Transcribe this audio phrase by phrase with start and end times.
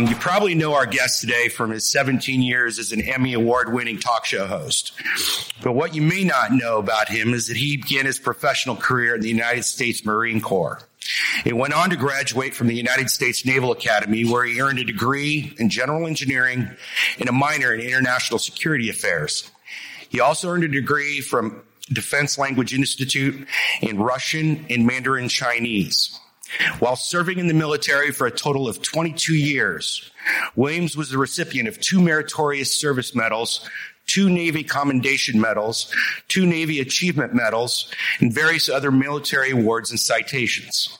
[0.00, 3.70] Um, you probably know our guest today from his 17 years as an Emmy Award
[3.70, 4.92] winning talk show host.
[5.62, 9.14] But what you may not know about him is that he began his professional career
[9.14, 10.80] in the United States Marine Corps.
[11.44, 14.84] He went on to graduate from the United States Naval Academy, where he earned a
[14.84, 16.70] degree in general engineering
[17.18, 19.50] and a minor in international security affairs.
[20.08, 23.46] He also earned a degree from Defense Language Institute
[23.82, 26.19] in Russian and Mandarin Chinese.
[26.78, 30.10] While serving in the military for a total of 22 years,
[30.56, 33.68] Williams was the recipient of two meritorious service medals,
[34.06, 35.94] two Navy Commendation Medals,
[36.28, 40.98] two Navy Achievement Medals, and various other military awards and citations.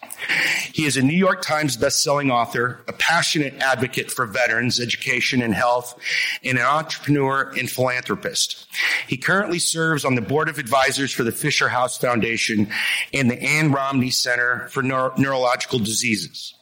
[0.73, 5.55] He is a New York Times bestselling author, a passionate advocate for veterans, education, and
[5.55, 5.99] health,
[6.45, 8.67] and an entrepreneur and philanthropist.
[9.07, 12.71] He currently serves on the board of advisors for the Fisher House Foundation
[13.13, 16.55] and the Ann Romney Center for Neuro- Neurological Diseases.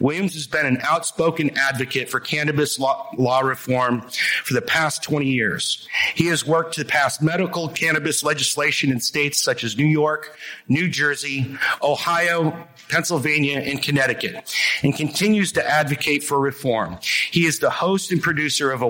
[0.00, 4.00] Williams has been an outspoken advocate for cannabis law, law, reform
[4.42, 5.86] for the past 20 years.
[6.14, 10.36] He has worked to pass medical cannabis legislation in states such as New York,
[10.66, 16.98] New Jersey, Ohio, Pennsylvania, and Connecticut, and continues to advocate for reform.
[17.30, 18.88] He is the host and producer of a,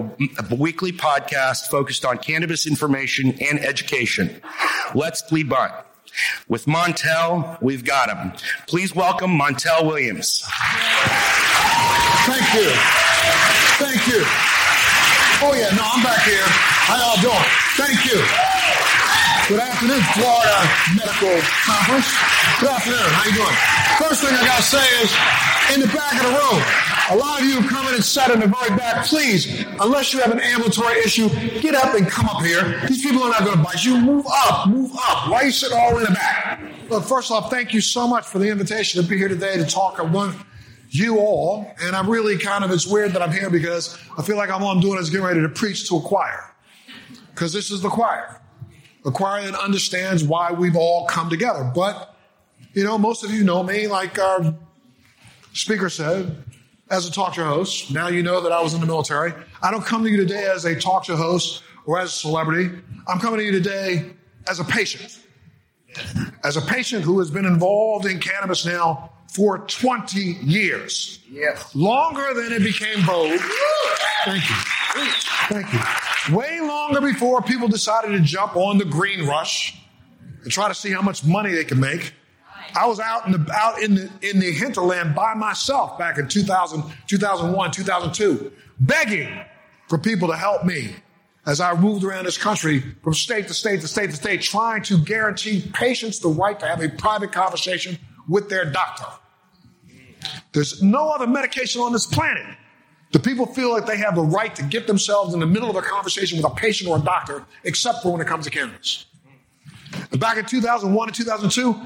[0.50, 4.40] a weekly podcast focused on cannabis information and education.
[4.94, 5.72] Let's Be Blunt.
[6.48, 8.32] With Montel, we've got him.
[8.68, 10.44] Please welcome Montel Williams.
[12.26, 12.70] Thank you.
[13.78, 14.22] Thank you.
[15.42, 16.44] Oh yeah, no, I'm back here.
[16.46, 17.44] How y'all doing?
[17.76, 18.63] Thank you.
[19.46, 20.56] Good afternoon, Florida
[20.96, 21.36] Medical
[21.68, 22.08] Conference.
[22.60, 23.04] Good afternoon.
[23.12, 23.56] How you doing?
[24.00, 25.12] First thing I gotta say is,
[25.74, 26.62] in the back of the room,
[27.10, 29.04] a lot of you have come in and sat in the very back.
[29.04, 31.28] Please, unless you have an ambulatory issue,
[31.60, 32.80] get up and come up here.
[32.88, 34.00] These people are not going to bite you.
[34.00, 35.28] Move up, move up.
[35.28, 36.62] Why you sitting all in the back?
[36.88, 39.66] Look, first off, thank you so much for the invitation to be here today to
[39.66, 40.34] talk about
[40.88, 41.70] you all.
[41.82, 44.64] And I'm really kind of, it's weird that I'm here because I feel like all
[44.68, 46.50] I'm doing is getting ready to preach to a choir.
[47.34, 48.40] Because this is the choir.
[49.04, 51.70] A choir that understands why we've all come together.
[51.74, 52.14] But,
[52.72, 54.54] you know, most of you know me, like our
[55.52, 56.42] speaker said,
[56.90, 57.90] as a talk show host.
[57.90, 59.32] Now you know that I was in the military.
[59.62, 62.76] I don't come to you today as a talk show host or as a celebrity.
[63.06, 64.12] I'm coming to you today
[64.48, 65.20] as a patient.
[66.42, 71.20] As a patient who has been involved in cannabis now for 20 years.
[71.30, 71.74] Yes.
[71.74, 73.40] Longer than it became vogue.
[74.24, 74.56] Thank you.
[74.94, 76.36] Thank you.
[76.36, 79.76] Way longer before people decided to jump on the green rush
[80.42, 82.14] and try to see how much money they could make.
[82.74, 86.28] I was out in the out in the in the hinterland by myself back in
[86.28, 89.40] 2000, 2001, 2002, begging
[89.88, 90.96] for people to help me
[91.46, 94.82] as I moved around this country from state to state to state to state, trying
[94.84, 99.06] to guarantee patients the right to have a private conversation with their doctor.
[100.52, 102.46] There's no other medication on this planet.
[103.14, 105.76] The people feel like they have the right to get themselves in the middle of
[105.76, 109.06] a conversation with a patient or a doctor, except for when it comes to cannabis.
[110.10, 111.80] And back in 2001 and 2002,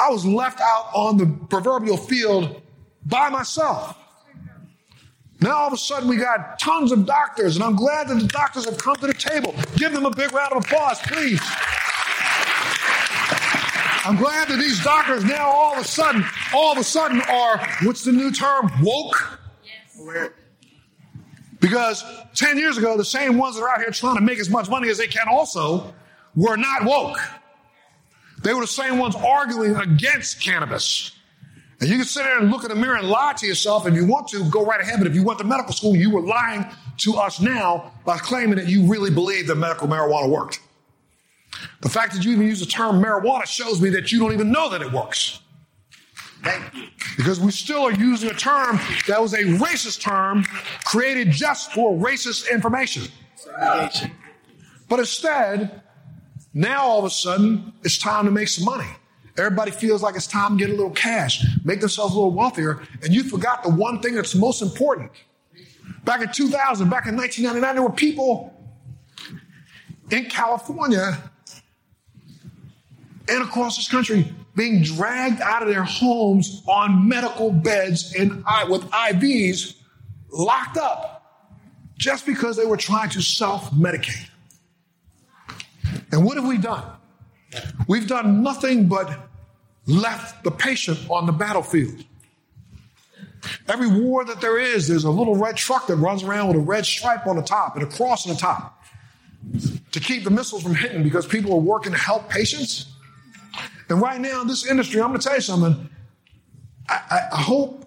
[0.00, 2.60] I was left out on the proverbial field
[3.06, 3.96] by myself.
[5.40, 8.26] Now all of a sudden we got tons of doctors, and I'm glad that the
[8.26, 9.54] doctors have come to the table.
[9.76, 11.40] Give them a big round of applause, please.
[14.04, 17.64] I'm glad that these doctors now all of a sudden, all of a sudden are,
[17.84, 18.68] what's the new term?
[18.82, 19.38] Woke?
[19.64, 20.32] Yes.
[21.72, 24.50] Because 10 years ago, the same ones that are out here trying to make as
[24.50, 25.94] much money as they can also
[26.36, 27.16] were not woke.
[28.42, 31.12] They were the same ones arguing against cannabis.
[31.80, 33.94] And you can sit there and look in the mirror and lie to yourself if
[33.94, 34.98] you want to, go right ahead.
[34.98, 36.66] But if you went to medical school, you were lying
[36.98, 40.60] to us now by claiming that you really believe that medical marijuana worked.
[41.80, 44.52] The fact that you even use the term marijuana shows me that you don't even
[44.52, 45.40] know that it works.
[46.42, 46.88] Thank you.
[47.16, 50.44] Because we still are using a term that was a racist term
[50.84, 53.04] created just for racist information.
[54.88, 55.82] But instead,
[56.52, 58.88] now all of a sudden, it's time to make some money.
[59.38, 62.82] Everybody feels like it's time to get a little cash, make themselves a little wealthier,
[63.02, 65.10] and you forgot the one thing that's most important.
[66.04, 68.52] Back in 2000, back in 1999, there were people
[70.10, 71.18] in California
[73.28, 78.82] and across this country being dragged out of their homes on medical beds and with
[78.90, 79.76] IVs
[80.30, 81.12] locked up
[81.96, 84.28] just because they were trying to self medicate.
[86.10, 86.84] And what have we done?
[87.86, 89.28] We've done nothing but
[89.86, 92.04] left the patient on the battlefield.
[93.68, 96.60] Every war that there is, there's a little red truck that runs around with a
[96.60, 98.82] red stripe on the top and a cross on the top
[99.90, 102.91] to keep the missiles from hitting because people are working to help patients.
[103.92, 105.90] And right now this industry, I'm going to tell you something.
[106.88, 107.84] I, I, hope,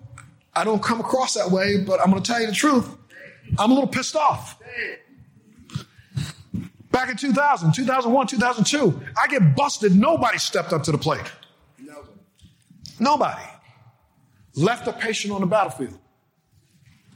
[0.56, 2.96] I don't come across that way, but I'm going to tell you the truth.
[3.58, 4.60] I'm a little pissed off.
[6.92, 9.96] Back in 2000, 2001, 2002, I get busted.
[9.96, 11.26] Nobody stepped up to the plate.
[13.00, 13.42] Nobody.
[14.54, 15.98] Left a patient on the battlefield.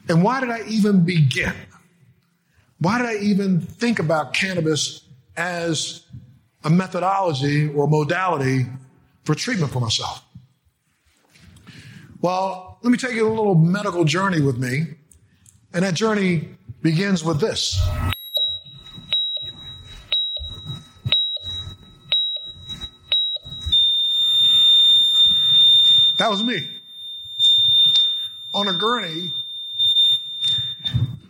[0.07, 1.53] And why did I even begin?
[2.80, 5.03] Why did I even think about cannabis
[5.38, 6.06] as
[6.63, 8.65] a methodology or modality
[9.23, 10.23] for treatment for myself?
[12.21, 14.95] Well, let me take you a little medical journey with me.
[15.73, 16.50] And that journey
[16.81, 17.79] begins with this.
[26.17, 26.67] That was me.
[28.53, 29.31] On a gurney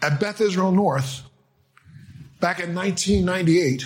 [0.02, 1.22] at Beth Israel North
[2.40, 3.84] back in 1998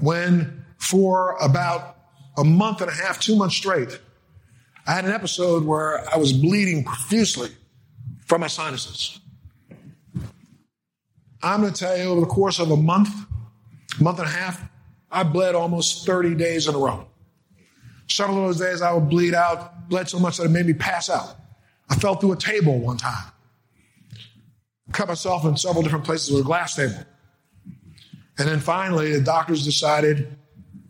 [0.00, 1.96] when for about
[2.36, 3.98] a month and a half, two months straight,
[4.86, 7.50] I had an episode where I was bleeding profusely
[8.26, 9.20] from my sinuses.
[11.42, 13.10] I'm going to tell you over the course of a month,
[14.00, 14.68] month and a half,
[15.10, 17.06] I bled almost 30 days in a row.
[18.08, 20.72] Several of those days I would bleed out, bled so much that it made me
[20.72, 21.36] pass out.
[21.88, 23.32] I fell through a table one time
[24.92, 27.04] cut myself in several different places with a glass table.
[28.40, 30.34] And then finally, the doctors decided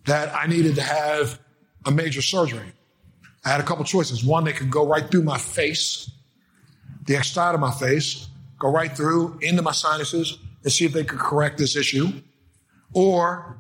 [0.05, 1.41] that I needed to have
[1.85, 2.73] a major surgery.
[3.45, 4.23] I had a couple choices.
[4.23, 6.09] One, they could go right through my face,
[7.07, 8.29] the side of my face,
[8.61, 12.13] go right through into my sinuses and see if they could correct this issue.
[12.93, 13.59] Or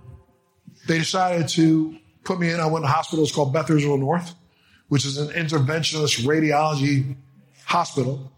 [0.87, 2.61] they decided to put me in.
[2.61, 3.25] I went to a hospital.
[3.25, 4.37] It's called Beth Israel North,
[4.87, 7.17] which is an interventionist radiology
[7.65, 8.31] hospital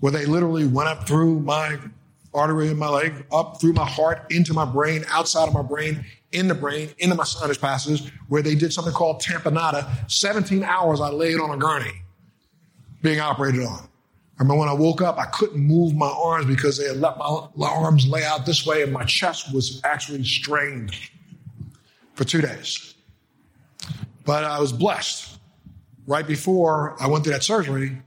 [0.00, 1.78] where they literally went up through my
[2.34, 6.04] artery in my leg, up through my heart, into my brain, outside of my brain,
[6.32, 10.10] in the brain, into my sinus passages, where they did something called tamponade.
[10.10, 12.02] 17 hours I laid on a gurney
[13.02, 13.88] being operated on.
[14.36, 17.16] I remember when I woke up, I couldn't move my arms because they had let
[17.18, 20.92] my, my arms lay out this way and my chest was actually strained
[22.14, 22.94] for two days.
[24.24, 25.38] But I was blessed.
[26.06, 28.02] Right before I went through that surgery,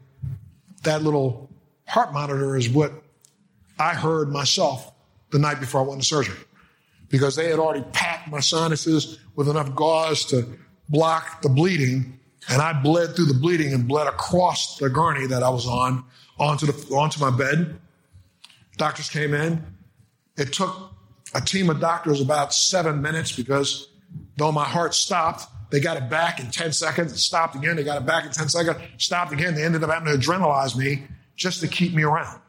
[0.83, 1.49] that little
[1.85, 2.91] heart monitor is what
[3.79, 4.91] I heard myself
[5.31, 6.37] the night before I went to surgery
[7.09, 10.47] because they had already packed my sinuses with enough gauze to
[10.89, 12.19] block the bleeding.
[12.49, 16.03] And I bled through the bleeding and bled across the gurney that I was on
[16.39, 17.79] onto the, onto my bed.
[18.77, 19.65] Doctors came in.
[20.37, 20.91] It took
[21.33, 23.89] a team of doctors about seven minutes because
[24.37, 27.11] though my heart stopped, they got it back in 10 seconds.
[27.11, 27.75] It stopped again.
[27.75, 28.77] They got it back in 10 seconds.
[28.97, 29.55] Stopped again.
[29.55, 31.03] They ended up having to adrenalize me
[31.35, 32.39] just to keep me around.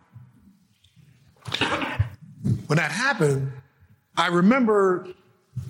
[2.66, 3.52] When that happened,
[4.16, 5.08] I remember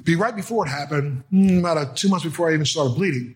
[0.04, 3.34] be right before it happened, hmm, about a, two months before I even started bleeding,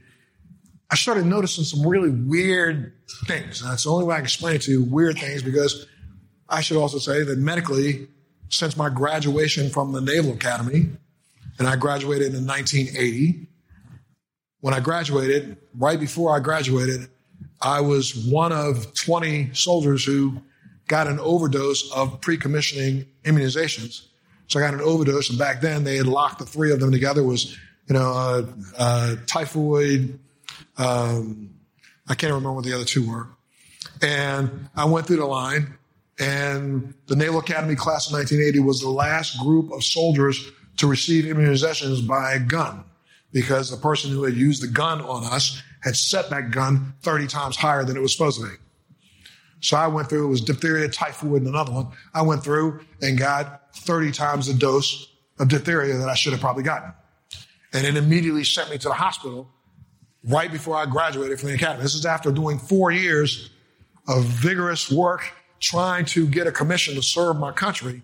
[0.90, 2.92] I started noticing some really weird
[3.26, 3.62] things.
[3.62, 5.86] And that's the only way I can explain it to you, weird things, because
[6.48, 8.08] I should also say that medically,
[8.50, 10.90] since my graduation from the Naval Academy,
[11.58, 13.46] and I graduated in 1980,
[14.60, 17.08] when I graduated, right before I graduated,
[17.60, 20.42] I was one of 20 soldiers who
[20.92, 24.08] got an overdose of pre-commissioning immunizations.
[24.48, 26.92] So I got an overdose, and back then they had locked the three of them
[26.92, 27.22] together.
[27.22, 27.56] Was
[27.88, 30.18] you know uh, uh, typhoid.
[30.76, 31.54] Um,
[32.06, 33.26] I can't remember what the other two were.
[34.02, 35.78] And I went through the line,
[36.18, 41.24] and the Naval Academy class of 1980 was the last group of soldiers to receive
[41.24, 42.84] immunizations by gun
[43.32, 47.28] because the person who had used the gun on us had set that gun 30
[47.28, 48.56] times higher than it was supposed to be.
[49.62, 51.88] So I went through, it was diphtheria, typhoid, and another one.
[52.12, 56.40] I went through and got 30 times the dose of diphtheria that I should have
[56.40, 56.92] probably gotten.
[57.72, 59.48] And it immediately sent me to the hospital
[60.24, 61.82] right before I graduated from the academy.
[61.82, 63.50] This is after doing four years
[64.08, 68.02] of vigorous work trying to get a commission to serve my country.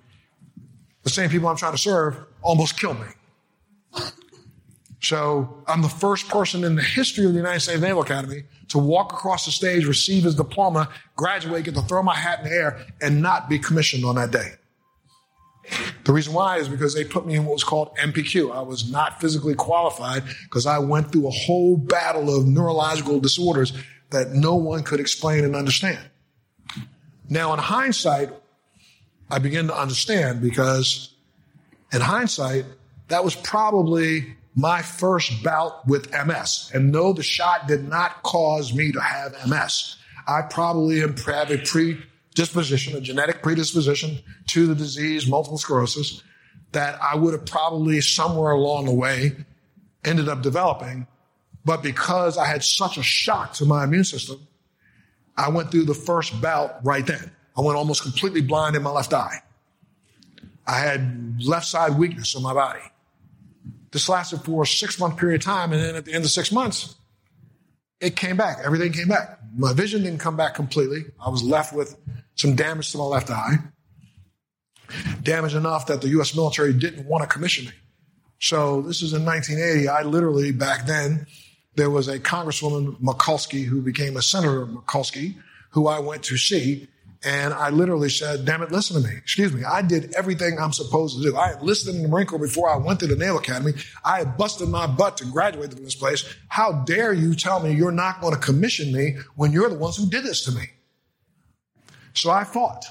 [1.02, 3.06] The same people I'm trying to serve almost killed me.
[5.08, 8.76] So I'm the first person in the history of the United States Naval Academy to
[8.76, 12.54] walk across the stage, receive his diploma, graduate, get to throw my hat in the
[12.54, 14.50] air, and not be commissioned on that day.
[16.04, 18.54] The reason why is because they put me in what was called NPQ.
[18.54, 23.72] I was not physically qualified because I went through a whole battle of neurological disorders
[24.10, 26.00] that no one could explain and understand.
[27.30, 28.28] Now, in hindsight,
[29.30, 31.14] I begin to understand because
[31.94, 32.66] in hindsight,
[33.08, 36.72] that was probably my first bout with MS.
[36.74, 39.96] And no, the shot did not cause me to have MS.
[40.26, 46.24] I probably have a predisposition, a genetic predisposition to the disease, multiple sclerosis,
[46.72, 49.36] that I would have probably somewhere along the way
[50.04, 51.06] ended up developing.
[51.64, 54.44] But because I had such a shock to my immune system,
[55.36, 57.30] I went through the first bout right then.
[57.56, 59.40] I went almost completely blind in my left eye.
[60.66, 62.80] I had left side weakness in my body.
[63.90, 65.72] This lasted for a six month period of time.
[65.72, 66.96] And then at the end of six months,
[68.00, 68.58] it came back.
[68.64, 69.40] Everything came back.
[69.56, 71.04] My vision didn't come back completely.
[71.24, 71.96] I was left with
[72.34, 73.56] some damage to my left eye.
[75.22, 77.72] Damage enough that the US military didn't want to commission me.
[78.40, 79.88] So this is in 1980.
[79.88, 81.26] I literally back then,
[81.74, 85.36] there was a Congresswoman Mikulski who became a Senator Mikulski,
[85.70, 86.88] who I went to see.
[87.24, 89.16] And I literally said, damn it, listen to me.
[89.16, 89.64] Excuse me.
[89.64, 91.36] I did everything I'm supposed to do.
[91.36, 93.72] I listened in the Marine Corps before I went to the Naval Academy.
[94.04, 96.24] I had busted my butt to graduate from this place.
[96.48, 99.96] How dare you tell me you're not going to commission me when you're the ones
[99.96, 100.62] who did this to me?
[102.14, 102.84] So I fought.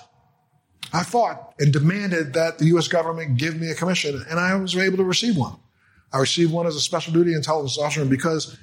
[0.91, 2.88] I fought and demanded that the U.S.
[2.88, 5.55] government give me a commission, and I was able to receive one.
[6.13, 8.57] I received one as a special duty intelligence officer, and because,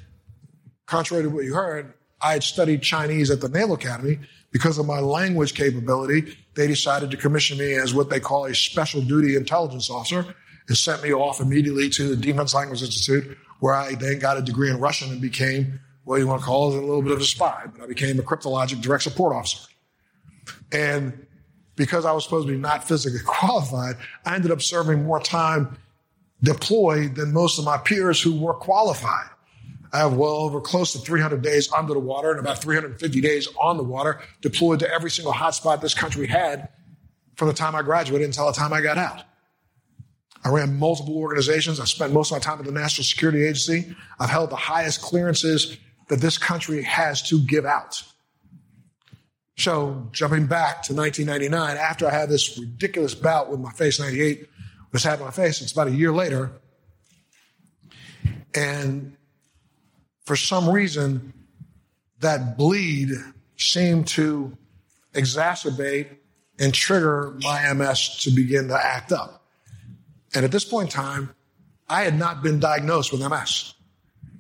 [0.87, 4.18] contrary to what you heard, I had studied Chinese at the Naval Academy,
[4.54, 8.54] because of my language capability, they decided to commission me as what they call a
[8.54, 10.25] special duty intelligence officer
[10.68, 14.42] and sent me off immediately to the Defense Language Institute, where I then got a
[14.42, 17.21] degree in Russian and became what you want to call it a little bit of
[17.21, 19.66] a spy, but I became a cryptologic direct support officer.
[20.71, 21.26] And
[21.75, 25.76] because I was supposed to be not physically qualified, I ended up serving more time
[26.44, 29.30] deployed than most of my peers who were qualified.
[29.94, 33.46] I have well over close to 300 days under the water and about 350 days
[33.60, 36.68] on the water deployed to every single hotspot this country had
[37.36, 39.22] from the time I graduated until the time I got out.
[40.44, 41.78] I ran multiple organizations.
[41.78, 43.94] I spent most of my time at the National Security Agency.
[44.18, 45.76] I've held the highest clearances
[46.08, 48.02] that this country has to give out.
[49.56, 54.48] So jumping back to 1999, after I had this ridiculous bout with my face 98,
[54.90, 56.50] was having my face, it's about a year later.
[58.56, 59.16] And
[60.25, 61.33] for some reason,
[62.21, 63.11] that bleed
[63.57, 64.57] seemed to
[65.12, 66.09] exacerbate
[66.59, 69.45] and trigger my MS to begin to act up.
[70.35, 71.35] And at this point in time,
[71.88, 73.75] I had not been diagnosed with MS.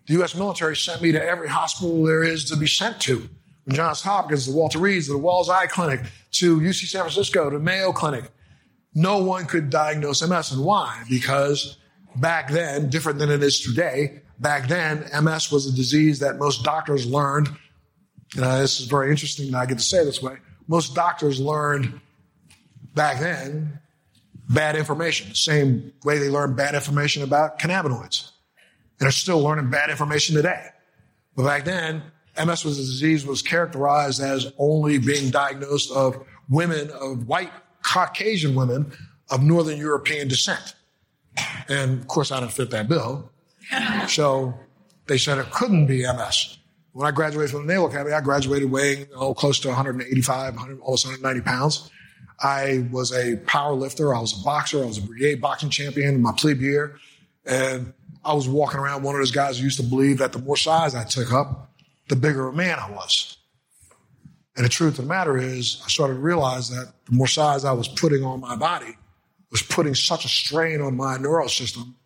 [0.06, 0.34] The U.S.
[0.34, 3.28] military sent me to every hospital there is to be sent to.
[3.64, 6.00] From Johns Hopkins, to Walter Reed's, to the Wills Eye Clinic,
[6.32, 8.24] to UC San Francisco, to Mayo Clinic.
[8.94, 10.52] No one could diagnose MS.
[10.52, 11.02] And why?
[11.08, 11.78] Because
[12.16, 16.64] back then, different than it is today, back then, MS was a disease that most
[16.64, 17.48] doctors learned.
[18.34, 20.36] You know, this is very interesting that I get to say this way.
[20.66, 22.00] Most doctors learned
[22.94, 23.78] back then
[24.48, 28.30] bad information, the same way they learned bad information about cannabinoids.
[29.00, 30.66] And are still learning bad information today.
[31.36, 32.02] But back then,
[32.38, 37.50] MS was a disease was characterized as only being diagnosed of women of white
[37.82, 38.92] Caucasian women
[39.30, 40.74] of Northern European descent.
[41.68, 43.30] And of course, I didn't fit that bill.
[44.08, 44.54] So
[45.06, 46.58] they said it couldn't be MS.
[46.92, 50.80] When I graduated from the Naval Academy, I graduated weighing oh, close to 185, 100,
[50.80, 51.90] almost 190 pounds.
[52.40, 54.14] I was a power lifter.
[54.14, 54.82] I was a boxer.
[54.82, 56.98] I was a brigade boxing champion in my plebe year.
[57.44, 57.92] And
[58.24, 60.56] I was walking around one of those guys who used to believe that the more
[60.56, 61.70] size I took up,
[62.08, 63.38] the bigger a man I was.
[64.56, 67.64] And the truth of the matter is, I started to realize that the more size
[67.64, 68.96] I was putting on my body
[69.50, 71.96] was putting such a strain on my neural system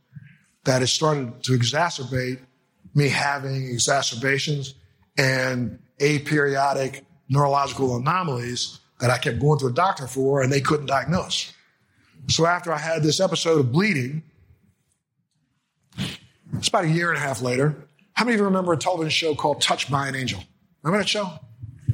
[0.64, 2.40] that it started to exacerbate
[2.94, 4.74] me having exacerbations
[5.16, 10.86] and aperiodic neurological anomalies that I kept going to a doctor for and they couldn't
[10.86, 11.52] diagnose.
[12.28, 14.22] So after I had this episode of bleeding,
[16.54, 17.76] it's about a year and a half later.
[18.12, 20.42] How many of you remember a television show called Touched by an Angel?
[20.82, 21.30] Remember that show?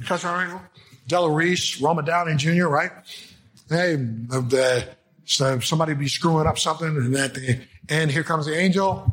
[0.06, 0.62] Touched by an Angel?
[1.06, 2.90] Della Reese, Roma Downey Jr., right?
[3.68, 4.88] Hey, the,
[5.24, 9.12] so somebody be screwing up something and that the end, here comes the angel.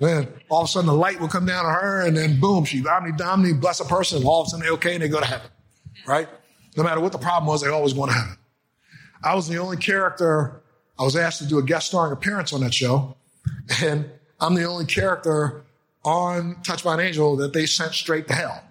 [0.00, 2.64] Then all of a sudden the light will come down on her and then boom,
[2.64, 5.08] she omni domini, bless a person, and all of a sudden they're okay and they
[5.08, 5.48] go to heaven.
[6.06, 6.28] Right?
[6.76, 8.36] No matter what the problem was, they always go to heaven.
[9.22, 10.62] I was the only character
[10.98, 13.16] I was asked to do a guest starring appearance on that show.
[13.82, 15.62] And I'm the only character
[16.04, 18.64] on Touched by an Angel that they sent straight to hell.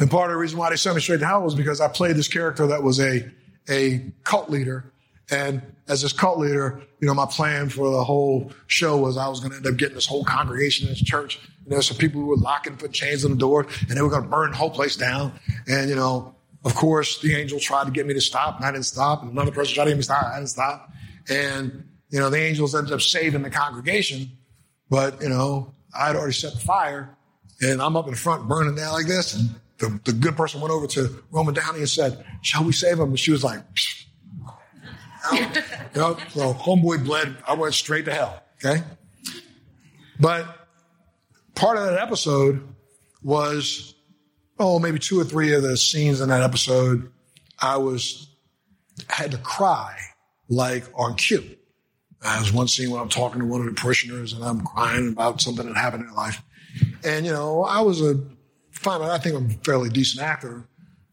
[0.00, 1.88] and part of the reason why they sent me straight to hell was because I
[1.88, 3.30] played this character that was a,
[3.70, 4.84] a cult leader.
[5.30, 9.28] And as this cult leader, you know, my plan for the whole show was I
[9.28, 11.38] was going to end up getting this whole congregation in this church.
[11.66, 14.10] There were some people who were locking, put chains on the door, and they were
[14.10, 15.32] going to burn the whole place down.
[15.68, 16.34] And, you know,
[16.64, 19.22] of course, the angel tried to get me to stop, and I didn't stop.
[19.22, 20.90] And another person tried to get me to stop, I didn't stop.
[21.28, 24.30] And you know, the angels ended up saving the congregation,
[24.90, 27.16] but, you know, I'd already set the fire
[27.62, 29.34] and I'm up in front burning down like this.
[29.34, 32.98] And the, the good person went over to Roma Downey and said, shall we save
[32.98, 33.08] him?
[33.08, 33.64] And she was like, you
[35.94, 37.36] know, so homeboy bled.
[37.46, 38.42] I went straight to hell.
[38.64, 38.82] Okay.
[40.18, 40.68] But
[41.54, 42.66] part of that episode
[43.22, 43.94] was,
[44.58, 47.10] oh, maybe two or three of the scenes in that episode,
[47.60, 48.28] I was,
[49.08, 49.96] had to cry
[50.48, 51.56] like on cue.
[52.22, 55.40] There's one scene where I'm talking to one of the parishioners and I'm crying about
[55.40, 56.40] something that happened in life.
[57.04, 58.20] And, you know, I was a,
[58.70, 60.68] fine, I think I'm a fairly decent actor.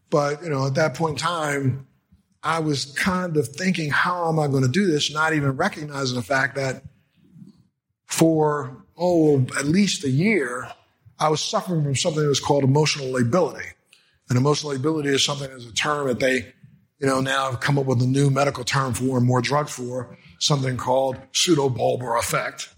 [0.08, 1.86] But, you know, at that point in time,
[2.42, 5.12] I was kind of thinking, how am I going to do this?
[5.12, 6.82] Not even recognizing the fact that
[8.06, 10.70] for, oh, at least a year,
[11.18, 13.66] I was suffering from something that was called emotional lability.
[14.28, 16.52] And emotional lability is something as a term that they,
[16.98, 19.68] you know, now have come up with a new medical term for and more drug
[19.68, 22.72] for, something called pseudobulbar affect.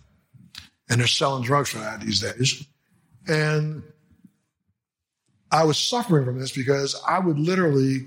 [0.90, 2.66] And they're selling drugs for that these days.
[3.28, 3.84] And
[5.52, 8.06] I was suffering from this because I would literally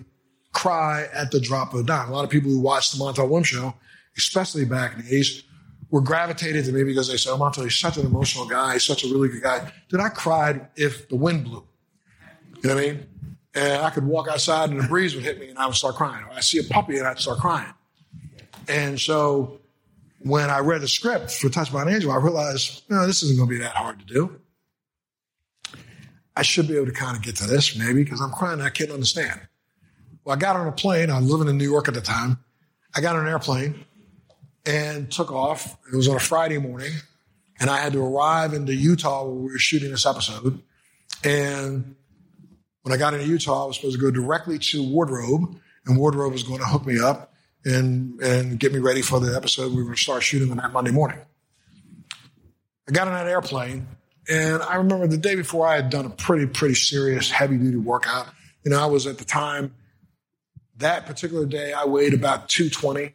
[0.55, 2.09] cry at the drop of a dime.
[2.09, 3.75] A lot of people who watched the Montel Williams show,
[4.17, 5.43] especially back in the 80s,
[5.91, 8.73] were gravitated to me because they said, oh, Montel, he's such an emotional guy.
[8.73, 9.71] He's such a really good guy.
[9.89, 11.63] Did I cried if the wind blew.
[12.63, 13.07] You know what I mean?
[13.53, 15.95] And I could walk outside and the breeze would hit me and I would start
[15.95, 16.25] crying.
[16.33, 17.71] I see a puppy and I'd start crying.
[18.67, 19.59] And so
[20.19, 23.37] when I read the script for Touched by an Angel, I realized, no, this isn't
[23.37, 24.39] going to be that hard to do.
[26.35, 28.63] I should be able to kind of get to this maybe because I'm crying and
[28.63, 29.39] I can't understand.
[30.25, 31.11] Well, I got on a plane.
[31.11, 32.39] I was living in New York at the time.
[32.95, 33.85] I got on an airplane
[34.65, 35.77] and took off.
[35.93, 36.93] It was on a Friday morning,
[37.59, 40.61] and I had to arrive into Utah where we were shooting this episode.
[41.23, 41.95] And
[42.81, 46.33] when I got into Utah, I was supposed to go directly to Wardrobe, and Wardrobe
[46.33, 47.31] was going to hook me up
[47.63, 50.57] and and get me ready for the episode we were going to start shooting on
[50.57, 51.19] that Monday morning.
[52.89, 53.87] I got on that airplane,
[54.27, 57.77] and I remember the day before I had done a pretty pretty serious heavy duty
[57.77, 58.27] workout.
[58.63, 59.75] You know, I was at the time
[60.77, 63.13] that particular day I weighed about 220.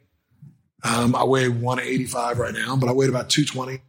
[0.82, 3.82] Um, I weigh 185 right now, but I weighed about 220,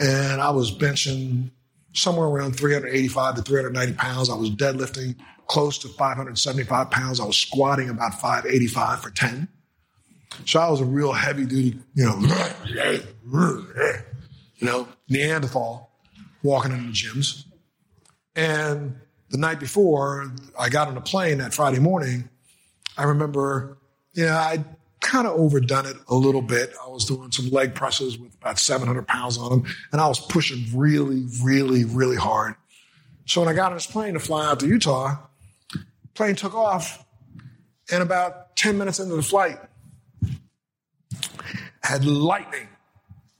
[0.00, 1.50] and I was benching
[1.92, 4.30] somewhere around 385 to 390 pounds.
[4.30, 5.14] I was deadlifting
[5.46, 7.20] close to 575 pounds.
[7.20, 9.48] I was squatting about 585 for 10.
[10.46, 12.18] So I was a real heavy duty, you know,
[14.56, 15.90] you know, Neanderthal
[16.42, 17.44] walking in the gyms.
[18.34, 18.96] And
[19.30, 22.28] the night before I got on a plane that Friday morning,
[22.96, 23.78] I remember,
[24.12, 24.64] you know, I'd
[25.00, 26.72] kind of overdone it a little bit.
[26.82, 30.18] I was doing some leg presses with about 700 pounds on them, and I was
[30.18, 32.54] pushing really, really, really hard.
[33.26, 35.16] So when I got on this plane to fly out to Utah,
[36.14, 37.04] plane took off,
[37.90, 39.58] and about 10 minutes into the flight,
[41.82, 42.68] had lightning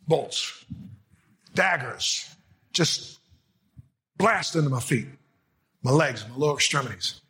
[0.07, 0.65] bolts,
[1.55, 2.29] daggers,
[2.73, 3.21] just
[4.19, 5.07] blast into my feet,
[5.83, 7.21] my legs, my lower extremities.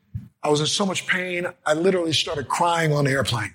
[0.44, 3.54] I was in so much pain, I literally started crying on the airplane.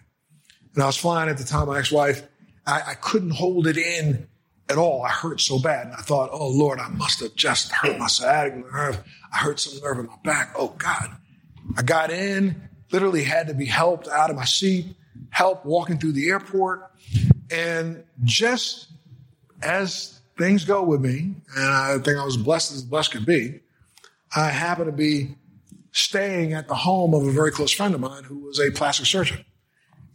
[0.74, 2.24] And I was flying at the time, my ex-wife,
[2.66, 4.28] I, I couldn't hold it in
[4.70, 5.04] at all.
[5.04, 5.88] I hurt so bad.
[5.88, 9.04] And I thought, oh Lord, I must have just hurt my sciatic nerve.
[9.32, 10.54] I hurt some nerve in my back.
[10.58, 11.16] Oh God.
[11.78, 14.88] I got in, literally had to be helped out of my seat,
[15.30, 16.92] help walking through the airport.
[17.52, 18.88] And just
[19.62, 23.60] as things go with me, and I think I was blessed as blessed could be,
[24.36, 25.36] I happened to be
[25.92, 29.06] staying at the home of a very close friend of mine who was a plastic
[29.06, 29.44] surgeon.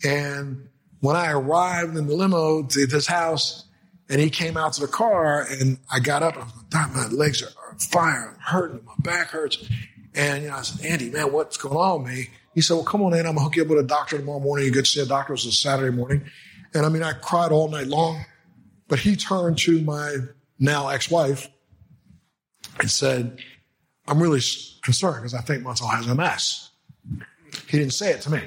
[0.03, 0.69] And
[1.01, 3.65] when I arrived in the limo to this house,
[4.09, 7.07] and he came out to the car, and I got up, I was like, my
[7.09, 9.67] legs are on fire, I'm hurting, my back hurts.
[10.15, 12.29] And you know, I said, Andy, man, what's going on with me?
[12.55, 14.41] He said, Well, come on in, I'm gonna hook you up with a doctor tomorrow
[14.41, 14.67] morning.
[14.67, 15.33] You get to see a doctor.
[15.33, 16.25] It was a Saturday morning.
[16.73, 18.25] And I mean, I cried all night long.
[18.87, 20.17] But he turned to my
[20.59, 21.49] now ex-wife
[22.79, 23.39] and said,
[24.07, 24.41] I'm really
[24.83, 26.71] concerned because I think Montel has MS.
[27.69, 28.41] He didn't say it to me.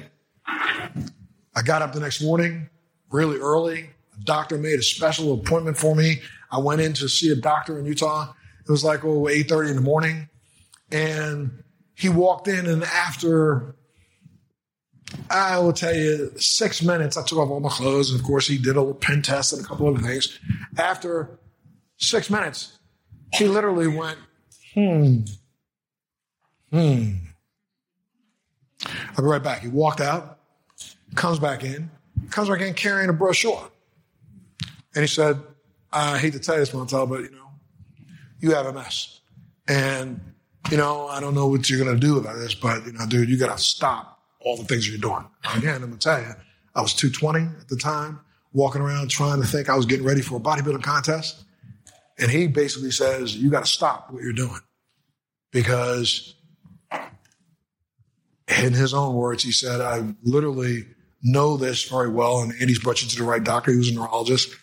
[0.46, 2.68] I got up the next morning
[3.10, 3.90] really early.
[4.16, 6.20] The doctor made a special appointment for me.
[6.50, 8.32] I went in to see a doctor in Utah.
[8.66, 10.28] It was like, oh, 8.30 in the morning.
[10.92, 11.62] And
[11.94, 13.74] he walked in and after
[15.30, 18.10] I will tell you, six minutes, I took off all my clothes.
[18.10, 20.38] And of course, he did a little pen test and a couple other things.
[20.76, 21.38] After
[21.96, 22.78] six minutes,
[23.32, 24.18] he literally went,
[24.74, 25.20] hmm,
[26.70, 27.12] hmm.
[29.16, 29.60] I'll be right back.
[29.60, 30.38] He walked out,
[31.14, 31.90] comes back in,
[32.30, 33.70] comes back in carrying a brochure.
[34.94, 35.40] And he said,
[35.92, 37.50] I hate to tell you this, Montel, but you know,
[38.40, 39.20] you have MS.
[39.66, 40.20] And,
[40.70, 43.06] you know, I don't know what you're going to do about this, but, you know,
[43.06, 45.24] dude, you got to stop all the things you're doing.
[45.54, 46.32] Again, I'm gonna tell you,
[46.74, 48.20] I was 220 at the time,
[48.52, 51.44] walking around trying to think I was getting ready for a bodybuilding contest.
[52.18, 54.60] And he basically says, you got to stop what you're doing
[55.52, 56.34] because
[58.48, 60.86] in his own words, he said, I literally
[61.22, 62.40] know this very well.
[62.40, 63.70] And Andy's brought you to the right doctor.
[63.70, 64.54] He was a neurologist.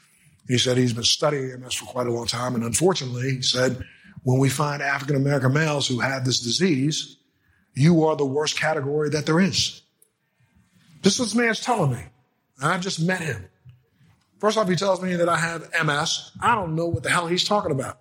[0.47, 2.55] He said he's been studying MS for quite a long time.
[2.55, 3.83] And unfortunately, he said,
[4.23, 7.17] when we find African American males who have this disease,
[7.75, 9.81] you are the worst category that there is.
[11.03, 12.03] This is man's telling me.
[12.59, 13.45] And I just met him.
[14.39, 16.31] First off, he tells me that I have MS.
[16.41, 17.99] I don't know what the hell he's talking about.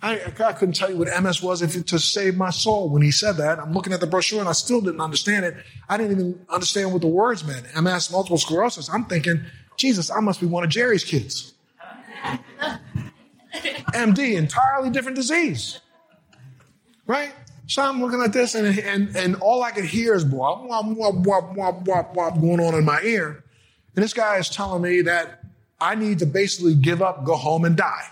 [0.00, 3.02] I, I couldn't tell you what MS was if it, to save my soul when
[3.02, 3.58] he said that.
[3.58, 5.56] I'm looking at the brochure and I still didn't understand it.
[5.88, 7.66] I didn't even understand what the words meant.
[7.74, 8.88] MS, multiple sclerosis.
[8.88, 9.40] I'm thinking,
[9.76, 11.54] Jesus, I must be one of Jerry's kids.
[13.92, 15.80] MD, entirely different disease.
[17.06, 17.32] Right?
[17.66, 20.86] So I'm looking at this and, and, and all I could hear is wop, wop,
[20.86, 23.42] wop, wop, wop, wop, wop going on in my ear.
[23.96, 25.42] And this guy is telling me that
[25.80, 28.06] I need to basically give up, go home and die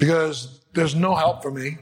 [0.00, 1.76] because there's no help for me.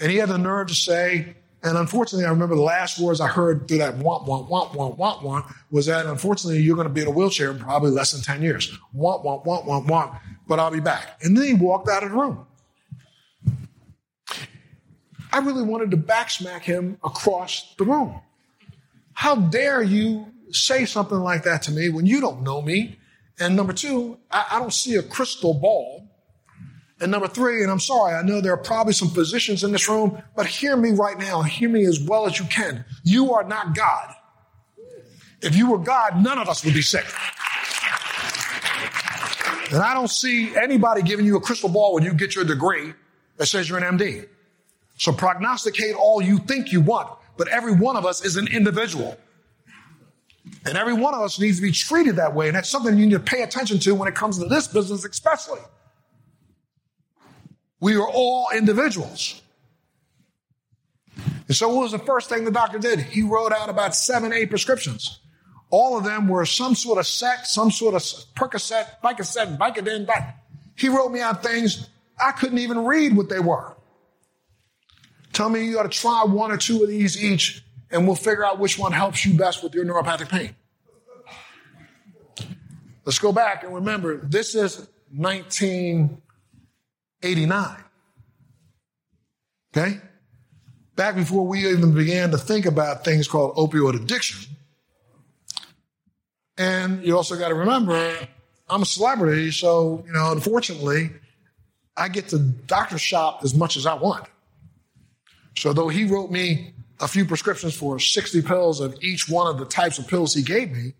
[0.00, 3.28] And he had the nerve to say, and unfortunately, I remember the last words I
[3.28, 6.92] heard through that want, want, want, want, want, want was that unfortunately you're going to
[6.92, 8.76] be in a wheelchair in probably less than 10 years.
[8.92, 10.12] Want, want, want, want, want,
[10.48, 11.18] but I'll be back.
[11.22, 12.46] And then he walked out of the room.
[15.32, 18.20] I really wanted to backsmack him across the room.
[19.12, 22.98] How dare you say something like that to me when you don't know me?
[23.38, 26.05] And number two, I, I don't see a crystal ball
[27.00, 29.88] and number three, and I'm sorry, I know there are probably some physicians in this
[29.88, 31.42] room, but hear me right now.
[31.42, 32.84] Hear me as well as you can.
[33.04, 34.14] You are not God.
[35.42, 37.04] If you were God, none of us would be sick.
[39.70, 42.94] And I don't see anybody giving you a crystal ball when you get your degree
[43.36, 44.26] that says you're an MD.
[44.96, 49.18] So prognosticate all you think you want, but every one of us is an individual.
[50.64, 52.46] And every one of us needs to be treated that way.
[52.46, 55.04] And that's something you need to pay attention to when it comes to this business,
[55.04, 55.60] especially.
[57.80, 59.40] We are all individuals.
[61.48, 63.00] And so what was the first thing the doctor did?
[63.00, 65.20] He wrote out about seven, eight prescriptions.
[65.70, 68.02] All of them were some sort of set, some sort of
[68.34, 70.34] Percocet, Vicodin, Vicodin.
[70.74, 71.88] He wrote me out things
[72.20, 73.76] I couldn't even read what they were.
[75.32, 78.44] Tell me you ought to try one or two of these each, and we'll figure
[78.44, 80.54] out which one helps you best with your neuropathic pain.
[83.04, 86.22] Let's go back and remember this is 19
[87.22, 87.76] 89.
[89.76, 90.00] Okay?
[90.94, 94.56] Back before we even began to think about things called opioid addiction.
[96.56, 98.16] And you also got to remember,
[98.68, 101.10] I'm a celebrity, so, you know, unfortunately,
[101.96, 104.24] I get to doctor shop as much as I want.
[105.56, 109.58] So, though he wrote me a few prescriptions for 60 pills of each one of
[109.58, 110.94] the types of pills he gave me,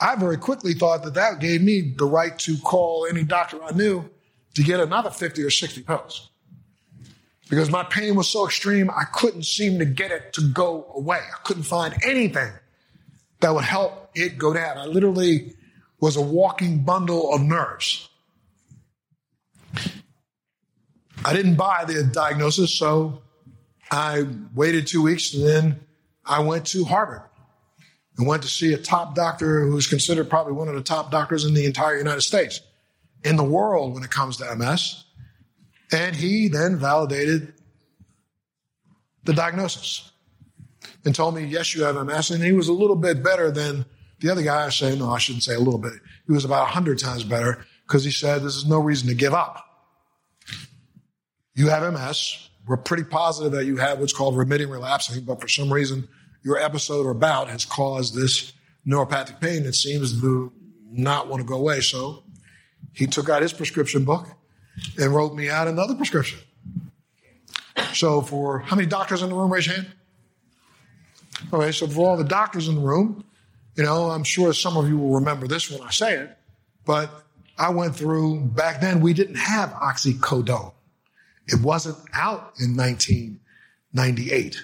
[0.00, 3.72] I very quickly thought that that gave me the right to call any doctor I
[3.72, 4.08] knew
[4.54, 6.30] to get another 50 or 60 pills.
[7.48, 11.18] Because my pain was so extreme, I couldn't seem to get it to go away.
[11.18, 12.50] I couldn't find anything
[13.40, 14.78] that would help it go down.
[14.78, 15.54] I literally
[16.00, 18.08] was a walking bundle of nerves.
[21.24, 23.22] I didn't buy the diagnosis, so
[23.90, 25.80] I waited two weeks and then
[26.24, 27.22] I went to Harvard
[28.16, 31.44] and went to see a top doctor who's considered probably one of the top doctors
[31.44, 32.60] in the entire United States
[33.24, 35.04] in the world when it comes to MS.
[35.92, 37.52] And he then validated
[39.24, 40.10] the diagnosis
[41.04, 42.30] and told me, yes, you have MS.
[42.30, 43.84] And he was a little bit better than
[44.20, 44.66] the other guy.
[44.66, 45.94] I say, no, I shouldn't say a little bit.
[46.26, 49.14] He was about a hundred times better because he said, this is no reason to
[49.14, 49.64] give up.
[51.54, 52.48] You have MS.
[52.66, 56.08] We're pretty positive that you have what's called remitting relapsing, but for some reason,
[56.42, 58.52] your episode or bout has caused this
[58.86, 60.52] neuropathic pain that seems to
[60.90, 61.80] not want to go away.
[61.80, 62.24] So
[62.92, 64.28] he took out his prescription book
[64.98, 66.38] and wrote me out another prescription.
[67.94, 69.52] So, for how many doctors in the room?
[69.52, 69.92] Raise your hand.
[71.52, 73.24] Okay, so for all the doctors in the room,
[73.76, 76.36] you know, I'm sure some of you will remember this when I say it,
[76.84, 77.24] but
[77.58, 80.72] I went through, back then we didn't have oxycodone.
[81.46, 84.62] It wasn't out in 1998.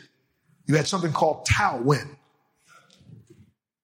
[0.66, 2.16] You had something called Talwin.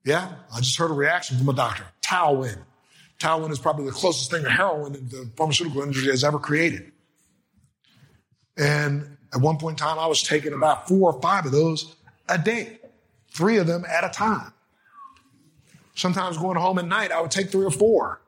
[0.04, 1.84] Yeah, I just heard a reaction from a doctor.
[2.02, 2.58] Talwin.
[3.24, 6.92] Talwin is probably the closest thing to heroin that the pharmaceutical industry has ever created.
[8.58, 11.94] And at one point in time, I was taking about four or five of those
[12.28, 12.78] a day,
[13.32, 14.52] three of them at a time.
[15.94, 18.20] Sometimes going home at night, I would take three or four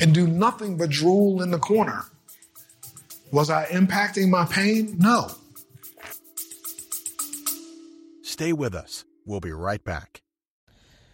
[0.00, 2.04] and do nothing but drool in the corner.
[3.30, 4.96] Was I impacting my pain?
[4.98, 5.30] No.
[8.22, 9.04] Stay with us.
[9.24, 10.22] We'll be right back.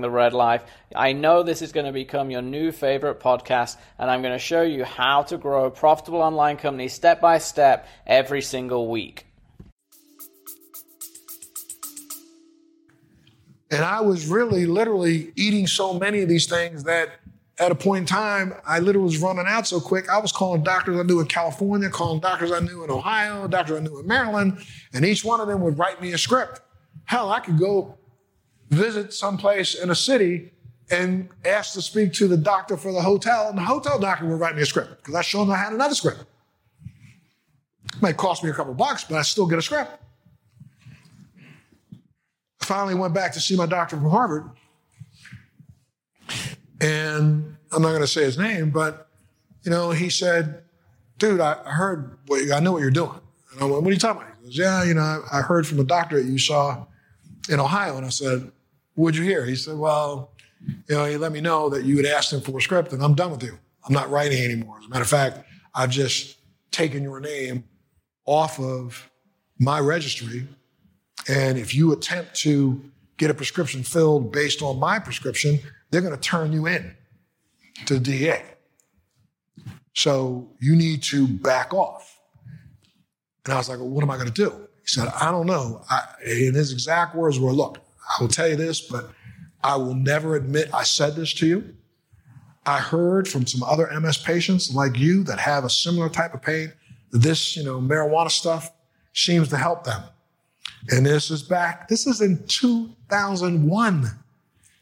[0.00, 0.62] the Red Life.
[0.94, 4.38] I know this is going to become your new favorite podcast, and I'm going to
[4.38, 9.26] show you how to grow a profitable online company step by step every single week.
[13.70, 17.10] And I was really literally eating so many of these things that
[17.58, 20.08] at a point in time, I literally was running out so quick.
[20.08, 23.80] I was calling doctors I knew in California, calling doctors I knew in Ohio, doctors
[23.80, 24.58] I knew in Maryland,
[24.92, 26.60] and each one of them would write me a script.
[27.04, 27.98] Hell, I could go
[28.70, 30.52] visit someplace in a city
[30.90, 34.38] and ask to speak to the doctor for the hotel, and the hotel doctor would
[34.38, 36.24] write me a script because I showed them I had another script.
[36.84, 40.02] It might cost me a couple bucks, but I still get a script
[42.66, 44.50] finally went back to see my doctor from Harvard.
[46.80, 49.08] And I'm not going to say his name, but,
[49.62, 50.62] you know, he said,
[51.18, 53.18] dude, I heard what you, I know what you're doing.
[53.52, 54.34] And I went, what are you talking about?
[54.40, 56.84] He goes, yeah, you know, I, I heard from a doctor that you saw
[57.48, 57.96] in Ohio.
[57.96, 58.50] And I said,
[58.96, 59.44] what'd you hear?
[59.44, 60.32] He said, well,
[60.66, 63.02] you know, he let me know that you had asked him for a script and
[63.02, 63.58] I'm done with you.
[63.86, 64.78] I'm not writing anymore.
[64.80, 66.38] As a matter of fact, I've just
[66.72, 67.64] taken your name
[68.24, 69.08] off of
[69.58, 70.46] my registry
[71.28, 72.82] and if you attempt to
[73.16, 75.58] get a prescription filled based on my prescription,
[75.90, 76.94] they're going to turn you in
[77.86, 78.42] to the DA.
[79.94, 82.18] So you need to back off.
[83.44, 84.50] And I was like, well, what am I going to do?
[84.82, 85.82] He said, I don't know.
[85.88, 89.10] I, and his exact words were, look, I will tell you this, but
[89.62, 91.74] I will never admit I said this to you.
[92.64, 96.42] I heard from some other MS patients like you that have a similar type of
[96.42, 96.72] pain
[97.10, 98.72] that this, you know, marijuana stuff
[99.12, 100.02] seems to help them.
[100.90, 104.10] And this is back, this is in 2001.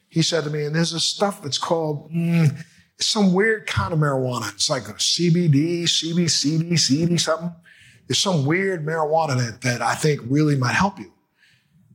[0.08, 2.64] He said to me, and there's this stuff that's called mm,
[2.98, 4.52] some weird kind of marijuana.
[4.54, 7.52] It's like a CBD, CBCD, CD something.
[8.08, 11.13] It's some weird marijuana that, that I think really might help you.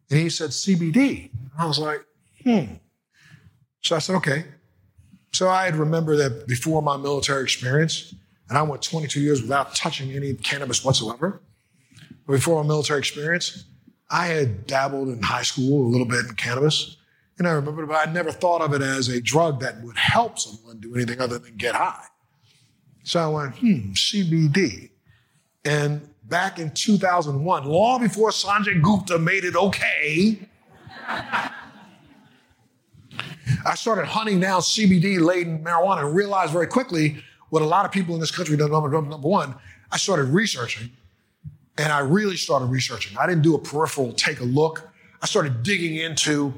[0.09, 1.31] And he said, CBD.
[1.57, 2.03] I was like,
[2.43, 2.75] hmm.
[3.81, 4.45] So I said, okay.
[5.31, 8.15] So I had remembered that before my military experience,
[8.49, 11.41] and I went 22 years without touching any cannabis whatsoever.
[12.27, 13.65] Before my military experience,
[14.09, 16.97] I had dabbled in high school a little bit in cannabis.
[17.37, 20.39] And I remember, but I never thought of it as a drug that would help
[20.39, 22.05] someone do anything other than get high.
[23.03, 24.89] So I went, hmm, CBD.
[25.63, 30.39] And back in 2001, long before Sanjay Gupta made it okay,
[33.65, 37.91] I started hunting down CBD laden marijuana and realized very quickly what a lot of
[37.91, 38.85] people in this country don't know.
[38.85, 39.55] Number one,
[39.91, 40.91] I started researching
[41.77, 43.17] and I really started researching.
[43.17, 44.87] I didn't do a peripheral take a look.
[45.21, 46.53] I started digging into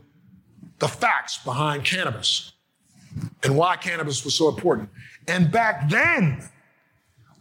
[0.80, 2.52] the facts behind cannabis
[3.44, 4.90] and why cannabis was so important.
[5.28, 6.44] And back then,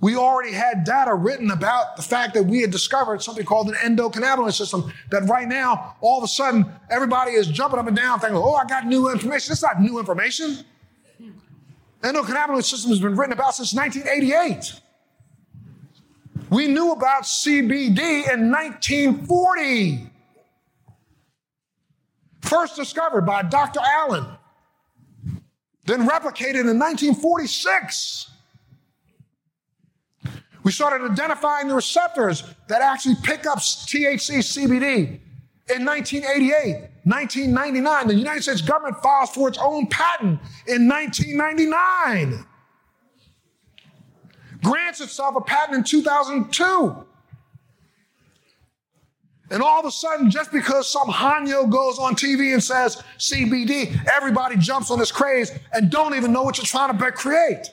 [0.00, 3.74] we already had data written about the fact that we had discovered something called an
[3.74, 8.18] endocannabinoid system that right now, all of a sudden, everybody is jumping up and down
[8.18, 9.52] thinking, oh, I got new information.
[9.52, 10.64] It's not new information.
[12.02, 14.80] Endocannabinoid system has been written about since 1988.
[16.48, 20.10] We knew about CBD in 1940.
[22.40, 23.80] First discovered by Dr.
[23.80, 24.24] Allen,
[25.84, 28.29] then replicated in 1946.
[30.62, 35.20] We started identifying the receptors that actually pick up THC CBD
[35.74, 36.88] in 1988.
[37.04, 42.44] 1999, the United States government files for its own patent in 1999
[44.62, 47.06] grants itself a patent in 2002.
[49.52, 53.98] And all of a sudden, just because some Hanyo goes on TV and says CBD,
[54.12, 57.72] everybody jumps on this craze and don't even know what you're trying to create.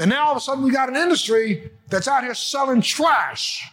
[0.00, 3.70] And now all of a sudden, we got an industry that's out here selling trash.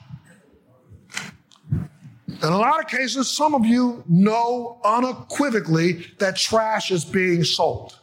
[1.71, 7.97] In a lot of cases, some of you know unequivocally that trash is being sold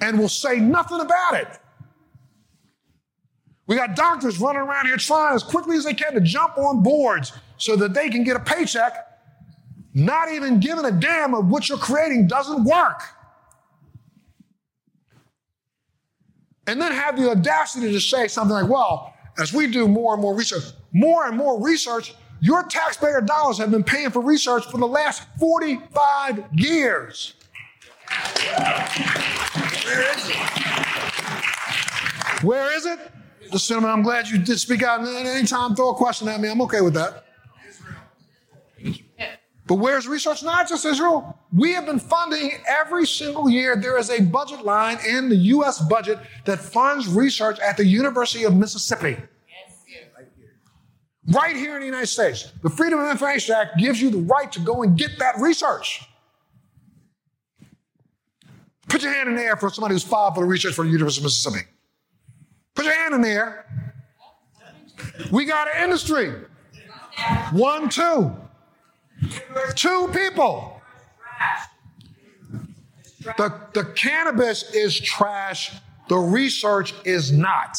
[0.00, 1.48] and will say nothing about it.
[3.66, 6.82] We got doctors running around here trying as quickly as they can to jump on
[6.82, 8.92] boards so that they can get a paycheck,
[9.94, 13.00] not even giving a damn of what you're creating doesn't work.
[16.66, 20.22] And then have the audacity to say something like, well, as we do more and
[20.22, 24.76] more research, more and more research, Your taxpayer dollars have been paying for research for
[24.76, 27.32] the last 45 years.
[29.84, 30.36] Where is it?
[32.42, 32.98] Where is it?
[33.50, 35.06] The gentleman, I'm glad you did speak out.
[35.06, 37.24] Anytime throw a question at me, I'm okay with that.
[39.66, 40.42] But where's research?
[40.42, 41.38] Not just Israel.
[41.52, 43.76] We have been funding every single year.
[43.76, 45.80] There is a budget line in the U.S.
[45.80, 49.16] budget that funds research at the University of Mississippi.
[49.16, 50.02] Yes, here,
[51.28, 52.52] Right here in the United States.
[52.62, 56.06] The Freedom of Information Act gives you the right to go and get that research.
[58.88, 60.90] Put your hand in the air for somebody who's filed for the research for the
[60.90, 61.66] University of Mississippi.
[62.74, 63.94] Put your hand in the air.
[65.32, 66.34] We got an industry.
[67.52, 68.36] One, two.
[69.74, 70.80] Two people.
[73.24, 75.72] The, the cannabis is trash.
[76.08, 77.78] The research is not.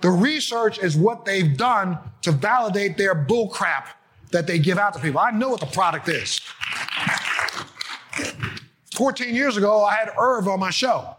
[0.00, 3.86] The research is what they've done to validate their bullcrap
[4.32, 5.20] that they give out to people.
[5.20, 6.40] I know what the product is.
[8.94, 11.14] 14 years ago, I had Irv on my show.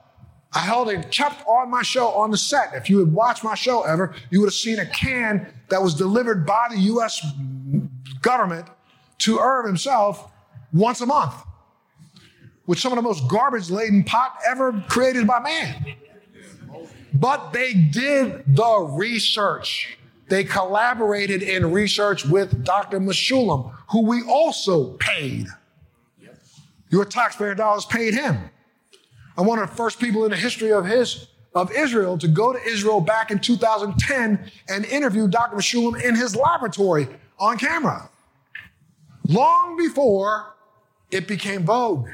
[0.52, 2.74] I held it kept on my show on the set.
[2.74, 5.94] If you had watched my show ever, you would have seen a can that was
[5.94, 7.24] delivered by the US
[8.22, 8.68] government
[9.20, 10.32] to Irv himself
[10.74, 11.34] once a month
[12.70, 15.96] with some of the most garbage laden pot ever created by man.
[17.14, 19.98] But they did the research.
[20.28, 23.00] They collaborated in research with Dr.
[23.00, 25.48] Mechoulam, who we also paid.
[26.92, 28.38] Your taxpayer dollars paid him.
[29.36, 32.54] I'm one of the first people in the history of his of Israel to go
[32.54, 35.56] to Israel back in 2010 and interview Dr.
[35.58, 37.08] Mechoulam in his laboratory
[37.40, 38.08] on camera
[39.30, 40.56] long before
[41.12, 42.10] it became vogue.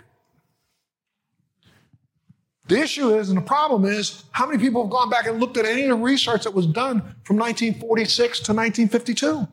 [2.67, 5.57] The issue is, and the problem is, how many people have gone back and looked
[5.57, 9.47] at any of the research that was done from 1946 to 1952?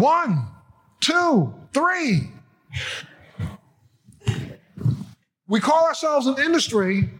[0.00, 0.46] One,
[1.00, 2.30] two, three.
[5.48, 7.10] We call ourselves an industry,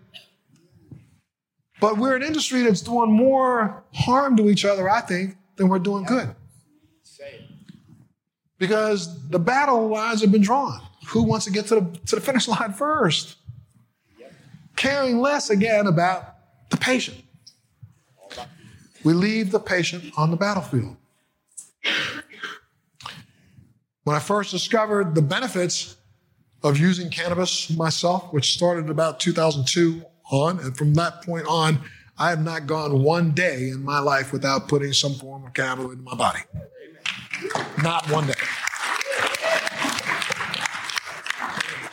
[1.81, 5.79] but we're an industry that's doing more harm to each other, I think, than we're
[5.79, 6.35] doing good
[8.61, 10.81] because the battle lines have been drawn.
[11.09, 13.37] Who wants to get to the, to the finish line first?
[14.77, 16.37] Caring less again about
[16.69, 17.17] the patient.
[19.03, 20.97] We leave the patient on the battlefield.
[24.05, 25.97] When I first discovered the benefits
[26.63, 31.81] of using cannabis myself, which started about 2002 on, and from that point on,
[32.19, 35.93] I have not gone one day in my life without putting some form of cannabis
[35.93, 36.41] into my body.
[37.83, 38.35] Not one day.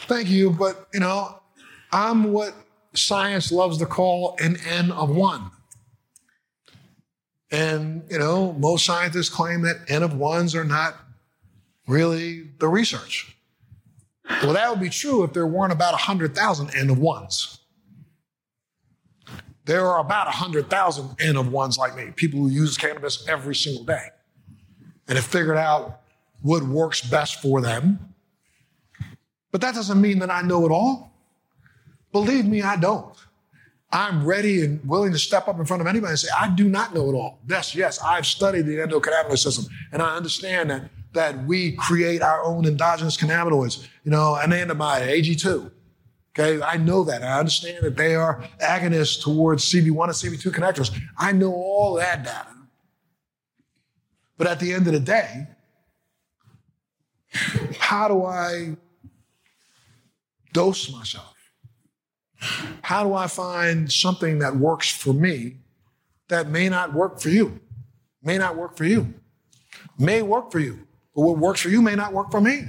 [0.08, 1.40] Thank you, but you know,
[1.92, 2.54] I'm what
[2.94, 5.52] science loves to call an N of one.
[7.52, 10.96] And, you know, most scientists claim that N of ones are not
[11.88, 13.38] really the research.
[14.44, 17.60] Well, that would be true if there weren't about 100,000 N of ones.
[19.64, 23.86] There are about 100,000 N of ones like me, people who use cannabis every single
[23.86, 24.08] day
[25.08, 26.02] and have figured out
[26.42, 28.14] what works best for them.
[29.52, 31.12] But that doesn't mean that I know it all.
[32.12, 33.16] Believe me, I don't.
[33.92, 36.68] I'm ready and willing to step up in front of anybody and say, I do
[36.68, 37.40] not know it all.
[37.48, 42.44] Yes, yes, I've studied the endocannabinoid system and I understand that, that we create our
[42.44, 45.72] own endogenous cannabinoids, you know, anandamide, AG2.
[46.38, 47.24] Okay, I know that.
[47.24, 50.96] I understand that they are agonists towards CB1 and CB2 connectors.
[51.18, 52.57] I know all that data.
[54.38, 55.48] But at the end of the day,
[57.80, 58.78] how do I
[60.54, 61.34] dose myself?
[62.82, 65.58] How do I find something that works for me
[66.30, 67.60] that may not work for you?
[68.22, 69.14] May not work for you.
[69.98, 72.66] May work for you, but what works for you may not work for me.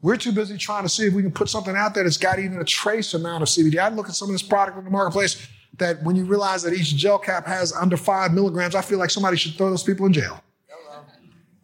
[0.00, 2.38] We're too busy trying to see if we can put something out there that's got
[2.38, 3.78] even a trace amount of CBD.
[3.78, 6.72] I look at some of this product in the marketplace that when you realize that
[6.72, 10.06] each gel cap has under five milligrams, I feel like somebody should throw those people
[10.06, 10.42] in jail.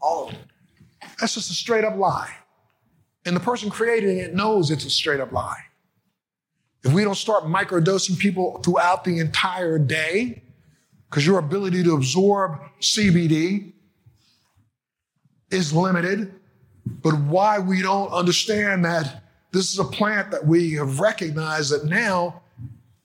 [0.01, 0.41] All of them.
[1.21, 2.35] That's just a straight up lie.
[3.25, 5.63] And the person creating it knows it's a straight up lie.
[6.85, 10.43] If we don't start microdosing people throughout the entire day,
[11.09, 13.73] because your ability to absorb CBD
[15.51, 16.35] is limited,
[16.87, 19.23] but why we don't understand that
[19.53, 22.43] this is a plant that we have recognized that now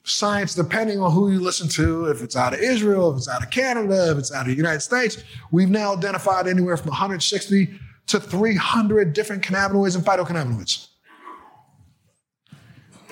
[0.07, 3.43] science, depending on who you listen to, if it's out of Israel, if it's out
[3.43, 5.17] of Canada, if it's out of the United States,
[5.51, 10.87] we've now identified anywhere from 160 to 300 different cannabinoids and phytocannabinoids.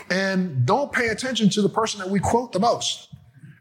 [0.10, 3.10] And don't pay attention to the person that we quote the most.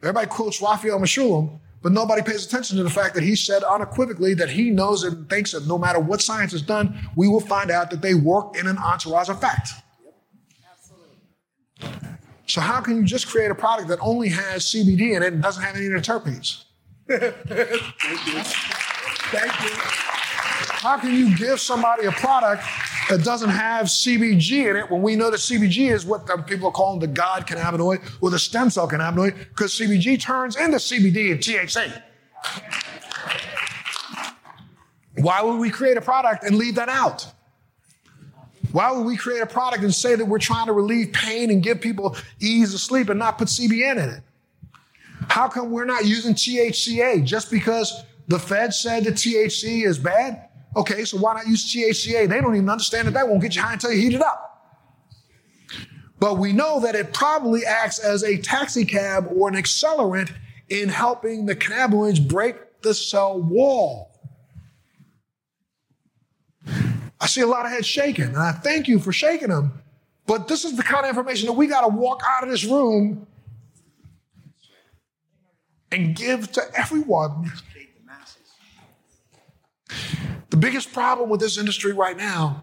[0.02, 4.34] Everybody quotes Raphael Mechoulam, but nobody pays attention to the fact that he said unequivocally
[4.34, 7.70] that he knows and thinks that no matter what science has done, we will find
[7.70, 9.70] out that they work in an entourage effect.
[12.46, 15.42] So how can you just create a product that only has CBD in it and
[15.42, 16.64] doesn't have any of the terpenes?
[17.08, 17.22] Thank
[18.26, 18.42] you.
[19.32, 19.70] Thank you.
[20.84, 22.62] How can you give somebody a product
[23.08, 26.72] that doesn't have CBG in it when we know that CBG is what people are
[26.72, 31.40] calling the God cannabinoid or the stem cell cannabinoid because CBG turns into CBD and
[31.40, 32.02] THC.
[35.16, 37.26] Why would we create a product and leave that out?
[38.74, 41.62] Why would we create a product and say that we're trying to relieve pain and
[41.62, 44.20] give people ease of sleep and not put CBN in it?
[45.28, 50.48] How come we're not using THCA just because the Fed said that THC is bad?
[50.74, 52.28] Okay, so why not use THCA?
[52.28, 54.50] They don't even understand that that won't get you high until you heat it up.
[56.18, 60.32] But we know that it probably acts as a taxi cab or an accelerant
[60.68, 64.13] in helping the cannabinoids break the cell wall.
[67.24, 69.72] I see a lot of heads shaking, and I thank you for shaking them.
[70.26, 72.66] But this is the kind of information that we got to walk out of this
[72.66, 73.26] room
[75.90, 77.50] and give to everyone.
[80.50, 82.62] The biggest problem with this industry right now,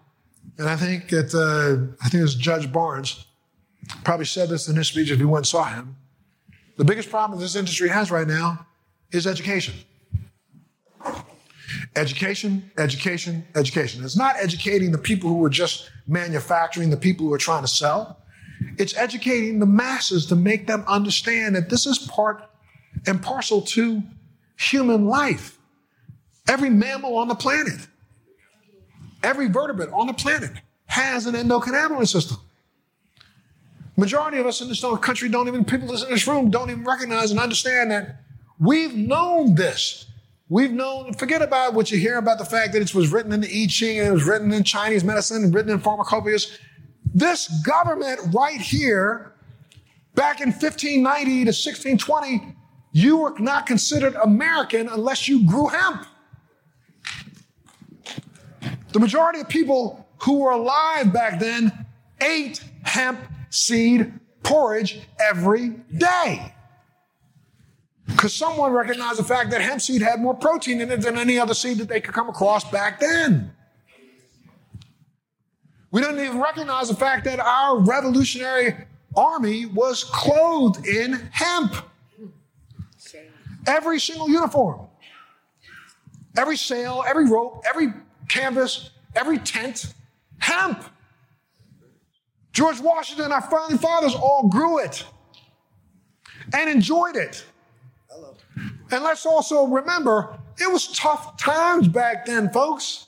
[0.59, 3.26] and I think that uh, I think it's Judge Barnes
[4.03, 5.95] probably said this in his speech if you went and saw him.
[6.78, 8.68] The biggest problem this industry has right now
[9.12, 9.74] is education.
[11.96, 14.04] Education, education, education.
[14.04, 17.68] It's not educating the people who are just manufacturing, the people who are trying to
[17.68, 18.18] sell.
[18.78, 22.50] It's educating the masses to make them understand that this is part
[23.06, 24.04] and parcel to
[24.58, 25.58] human life.
[26.48, 27.88] Every mammal on the planet,
[29.24, 30.52] every vertebrate on the planet
[30.86, 32.38] has an endocannabinoid system.
[33.98, 37.32] Majority of us in this country don't even, people in this room don't even recognize
[37.32, 38.22] and understand that
[38.60, 40.06] we've known this.
[40.52, 43.39] We've known, forget about what you hear about the fact that it was written in
[43.39, 46.58] the I Ching and it was written in Chinese medicine and written in pharmacopoeias.
[47.14, 49.32] This government right here,
[50.14, 52.54] back in 1590 to 1620,
[52.91, 56.06] you were not considered American unless you grew hemp.
[58.91, 61.86] The majority of people who were alive back then
[62.20, 63.22] ate hemp
[63.52, 64.12] seed
[64.43, 66.54] porridge every day.
[68.12, 71.39] Because someone recognized the fact that hemp seed had more protein in it than any
[71.39, 73.51] other seed that they could come across back then.
[75.91, 78.76] We didn't even recognize the fact that our revolutionary
[79.16, 81.76] army was clothed in hemp.
[83.68, 84.88] Every single uniform,
[86.38, 87.93] every sail, every rope, every
[88.28, 89.93] canvas, every tent,
[90.39, 90.84] hemp.
[92.53, 95.05] George Washington, our founding fathers all grew it
[96.53, 97.45] and enjoyed it.
[98.92, 103.08] And let's also remember, it was tough times back then, folks.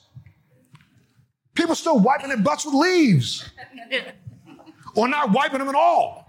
[1.54, 3.48] People still wiping their butts with leaves.
[4.96, 6.28] or not wiping them at all.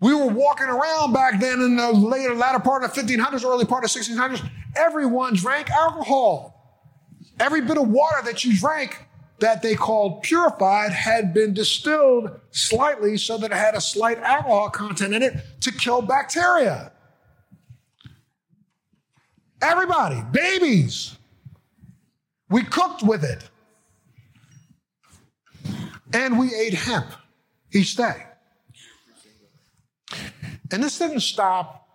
[0.00, 3.64] We were walking around back then in the later, latter part of the 1500s, early
[3.64, 4.48] part of 1600s.
[4.76, 6.54] Everyone drank alcohol.
[7.40, 9.07] Every bit of water that you drank
[9.40, 14.70] that they called purified had been distilled slightly so that it had a slight alcohol
[14.70, 16.92] content in it to kill bacteria.
[19.62, 21.16] Everybody, babies,
[22.48, 23.48] we cooked with it.
[26.12, 27.06] And we ate hemp
[27.72, 28.24] each day.
[30.72, 31.86] And this didn't stop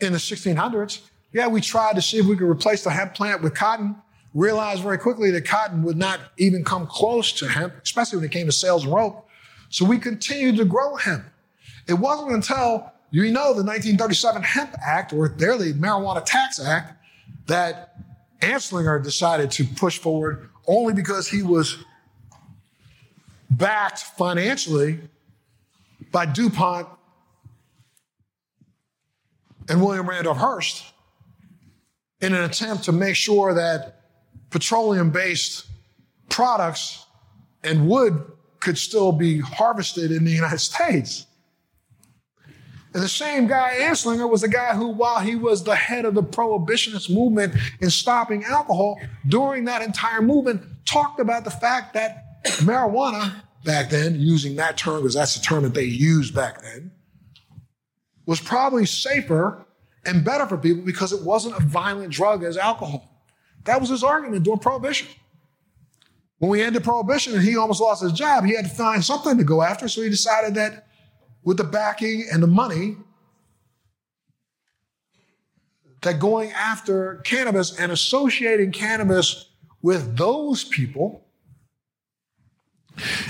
[0.00, 1.00] in the 1600s.
[1.32, 3.96] Yeah, we tried to see if we could replace the hemp plant with cotton.
[4.36, 8.32] Realized very quickly that cotton would not even come close to hemp, especially when it
[8.32, 9.26] came to sails and rope.
[9.70, 11.24] So we continued to grow hemp.
[11.88, 17.02] It wasn't until you know the 1937 Hemp Act, or there the Marijuana Tax Act,
[17.46, 17.96] that
[18.42, 21.78] Anslinger decided to push forward only because he was
[23.48, 24.98] backed financially
[26.12, 26.88] by DuPont
[29.70, 30.84] and William Randolph Hearst
[32.20, 33.95] in an attempt to make sure that
[34.50, 35.66] petroleum based
[36.28, 37.06] products
[37.62, 38.24] and wood
[38.60, 41.26] could still be harvested in the United States.
[42.94, 46.14] And the same guy, Anslinger, was the guy who, while he was the head of
[46.14, 52.42] the prohibitionist movement in stopping alcohol, during that entire movement, talked about the fact that
[52.60, 53.34] marijuana
[53.64, 56.90] back then, using that term because that's the term that they used back then,
[58.24, 59.66] was probably safer
[60.06, 63.15] and better for people because it wasn't a violent drug as alcohol.
[63.66, 65.08] That was his argument during Prohibition.
[66.38, 69.36] When we ended Prohibition and he almost lost his job, he had to find something
[69.38, 69.88] to go after.
[69.88, 70.86] So he decided that
[71.42, 72.96] with the backing and the money
[76.02, 79.50] that going after cannabis and associating cannabis
[79.82, 81.24] with those people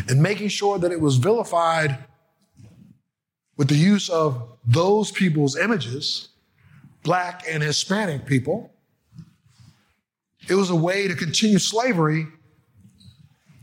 [0.09, 2.05] and making sure that it was vilified
[3.57, 6.29] with the use of those people's images,
[7.03, 8.73] black and Hispanic people,
[10.49, 12.27] it was a way to continue slavery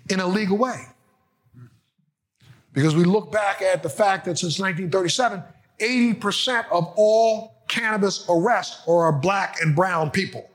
[0.10, 0.86] in a legal way.
[2.74, 5.44] Because we look back at the fact that since 1937,
[5.80, 10.50] 80% of all cannabis arrests are black and brown people.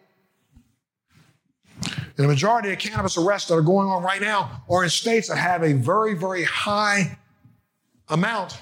[1.83, 5.29] And the majority of cannabis arrests that are going on right now are in states
[5.29, 7.17] that have a very, very high
[8.09, 8.59] amount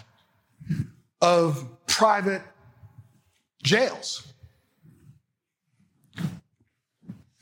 [1.22, 2.42] of private
[3.62, 4.34] jails.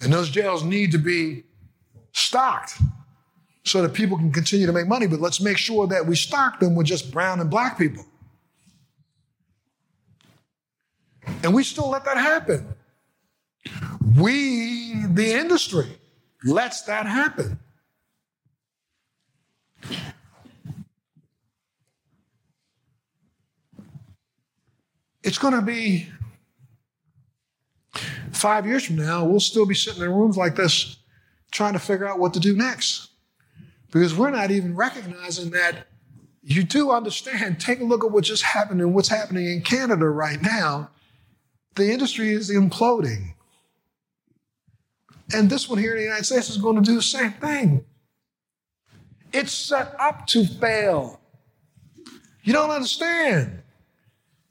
[0.04, 1.44] And those jails need to be
[2.12, 2.78] stocked
[3.64, 5.06] so that people can continue to make money.
[5.06, 8.04] But let's make sure that we stock them with just brown and black people.
[11.42, 12.74] And we still let that happen.
[14.18, 15.86] We, the industry,
[16.44, 17.58] lets that happen.
[25.22, 26.08] It's going to be
[28.36, 30.96] five years from now, we'll still be sitting in rooms like this
[31.50, 33.10] trying to figure out what to do next.
[33.92, 35.86] Because we're not even recognizing that
[36.42, 37.60] you do understand.
[37.60, 40.90] Take a look at what just happened and what's happening in Canada right now.
[41.76, 43.34] The industry is imploding.
[45.32, 47.84] And this one here in the United States is going to do the same thing.
[49.32, 51.20] It's set up to fail.
[52.42, 53.62] You don't understand.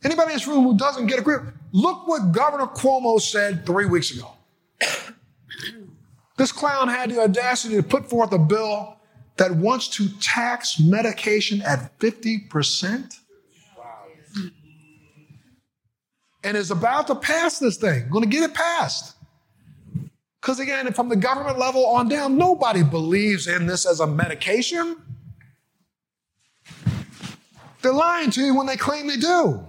[0.03, 1.43] Anybody in this room who doesn't get a grip,
[1.73, 4.31] look what Governor Cuomo said three weeks ago.
[6.37, 8.97] This clown had the audacity to put forth a bill
[9.37, 13.19] that wants to tax medication at 50%.
[16.45, 19.15] And is about to pass this thing, going to get it passed.
[20.41, 24.97] Because again, from the government level on down, nobody believes in this as a medication.
[27.81, 29.65] They're lying to you when they claim they do.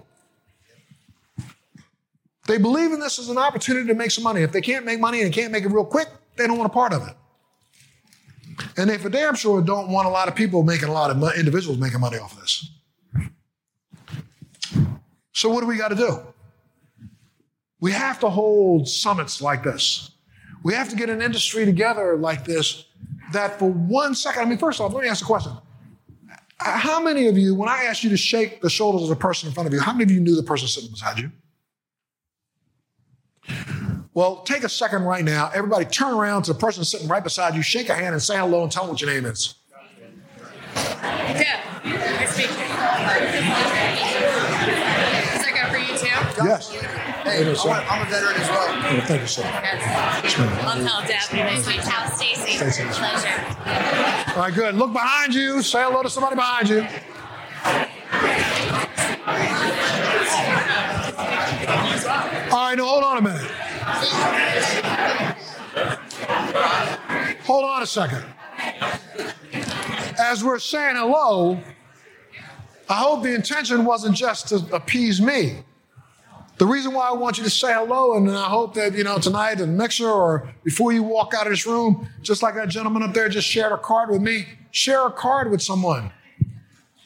[2.46, 4.42] They believe in this as an opportunity to make some money.
[4.42, 6.74] If they can't make money and can't make it real quick, they don't want a
[6.74, 7.14] part of it.
[8.76, 11.16] And they for damn sure don't want a lot of people making a lot of
[11.16, 12.70] money, individuals making money off of this.
[15.32, 16.20] So what do we got to do?
[17.80, 20.10] We have to hold summits like this.
[20.62, 22.84] We have to get an industry together like this
[23.32, 25.52] that for one second, I mean, first off, let me ask a question.
[26.58, 29.48] How many of you, when I asked you to shake the shoulders of the person
[29.48, 31.30] in front of you, how many of you knew the person sitting beside you?
[34.14, 35.50] Well, take a second right now.
[35.52, 38.36] Everybody turn around to the person sitting right beside you, shake a hand, and say
[38.36, 39.54] hello and tell them what your name is.
[40.76, 41.60] Yeah.
[41.84, 41.92] Is
[45.42, 46.44] that good for you too?
[46.44, 46.70] Yes.
[47.24, 48.68] Hey, I'm a, veteran as well.
[48.68, 49.42] Oh, thank you, sir.
[49.42, 50.38] Yes.
[50.38, 51.10] I'm Hal Deb.
[51.10, 51.82] Nice to meet you.
[52.14, 52.52] Stacy.
[52.58, 52.84] Stacy.
[52.84, 54.36] Pleasure.
[54.36, 54.74] All right, good.
[54.74, 55.62] Look behind you.
[55.62, 56.86] Say hello to somebody behind you.
[62.06, 62.33] All
[62.82, 63.50] hold on a minute.
[67.44, 68.24] Hold on a second.
[70.18, 71.60] As we're saying hello,
[72.88, 75.58] I hope the intention wasn't just to appease me.
[76.56, 79.18] The reason why I want you to say hello, and I hope that, you know,
[79.18, 83.02] tonight in mixer or before you walk out of this room, just like that gentleman
[83.02, 86.12] up there just shared a card with me, share a card with someone.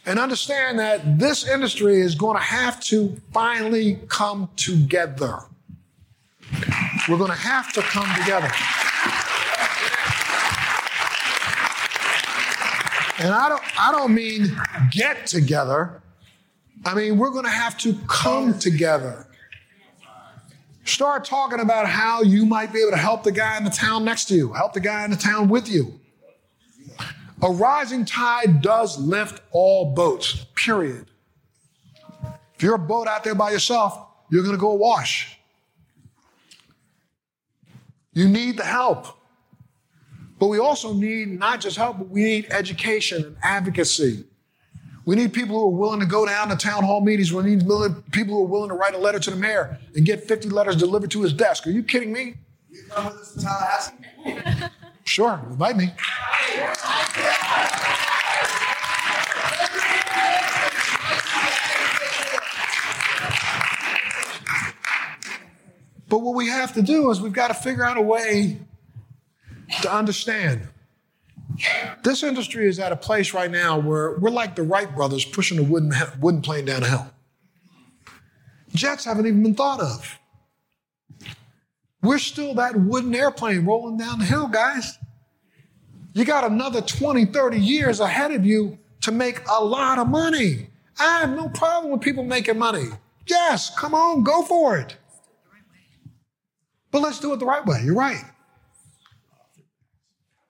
[0.04, 5.40] And understand that this industry is going to have to finally come together.
[7.08, 8.50] We're going to have to come together.
[13.20, 14.56] And I don't, I don't mean
[14.90, 16.02] get together.
[16.84, 19.26] I mean, we're going to have to come together.
[20.84, 24.04] Start talking about how you might be able to help the guy in the town
[24.04, 26.00] next to you, help the guy in the town with you.
[27.42, 31.06] A rising tide does lift all boats, period.
[32.54, 33.98] If you're a boat out there by yourself,
[34.30, 35.37] you're going to go awash.
[38.18, 39.06] You need the help.
[40.40, 44.24] But we also need not just help, but we need education and advocacy.
[45.04, 47.32] We need people who are willing to go down to town hall meetings.
[47.32, 47.60] We need
[48.10, 50.74] people who are willing to write a letter to the mayor and get 50 letters
[50.74, 51.68] delivered to his desk.
[51.68, 52.34] Are you kidding me?
[52.68, 54.72] You come with us to Tallahassee?
[55.04, 55.92] Sure, invite me.
[66.08, 68.58] But what we have to do is we've got to figure out a way
[69.82, 70.68] to understand.
[72.02, 75.58] This industry is at a place right now where we're like the Wright brothers pushing
[75.58, 77.06] a wooden, wooden plane down a hill.
[78.74, 80.18] Jets haven't even been thought of.
[82.02, 84.98] We're still that wooden airplane rolling down the hill, guys.
[86.14, 90.68] You got another 20, 30 years ahead of you to make a lot of money.
[90.98, 92.88] I have no problem with people making money.
[93.26, 94.96] Yes, come on, go for it.
[96.90, 97.82] But let's do it the right way.
[97.84, 98.24] You're right.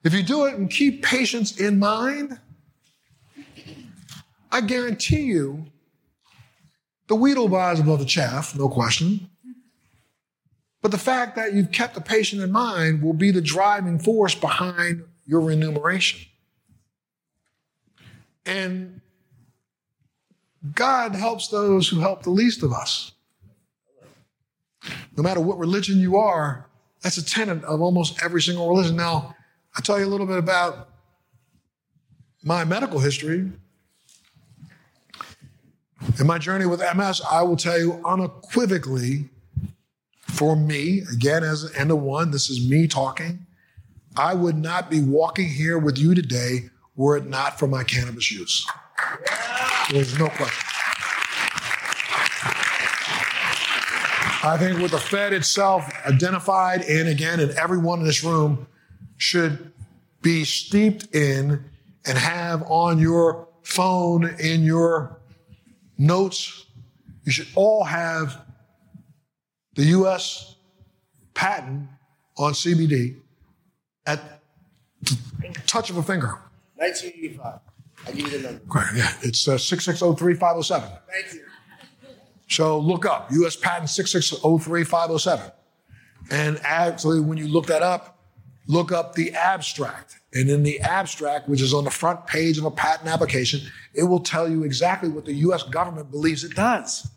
[0.03, 2.39] If you do it and keep patience in mind,
[4.51, 5.65] I guarantee you
[7.07, 9.29] the wheat will rise above the chaff, no question.
[10.81, 14.35] But the fact that you've kept the patient in mind will be the driving force
[14.35, 16.21] behind your remuneration.
[18.45, 19.01] And
[20.73, 23.11] God helps those who help the least of us.
[25.19, 26.65] No matter what religion you are,
[27.01, 28.95] that's a tenet of almost every single religion.
[28.95, 29.35] Now,
[29.75, 30.91] I'll tell you a little bit about
[32.41, 33.51] my medical history.
[36.21, 39.27] In my journey with MS, I will tell you unequivocally,
[40.21, 43.45] for me, again, as an end of one, this is me talking.
[44.15, 48.31] I would not be walking here with you today were it not for my cannabis
[48.31, 48.65] use.
[49.91, 50.78] There's no question.
[54.41, 58.67] I think with the Fed itself identified, and again, and everyone in this room
[59.17, 59.73] should
[60.21, 61.63] be steeped in
[62.05, 65.19] and have on your phone, in your
[65.97, 66.65] notes,
[67.25, 68.41] you should all have
[69.75, 70.55] the US
[71.33, 71.87] patent
[72.37, 73.17] on CBD
[74.05, 74.41] at
[75.01, 75.17] the
[75.67, 76.39] touch of a finger.
[76.75, 77.59] 1985.
[78.07, 78.63] I give you the number.
[78.67, 80.99] Great, yeah, it's uh, 6603507.
[81.11, 81.48] Thank you.
[82.49, 85.51] So look up US patent 6603507.
[86.31, 88.19] And actually, when you look that up,
[88.67, 90.17] look up the abstract.
[90.33, 93.61] And in the abstract, which is on the front page of a patent application,
[93.93, 97.07] it will tell you exactly what the US government believes it does.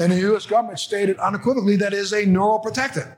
[0.00, 3.16] And the US government stated unequivocally that it is a neuroprotectant.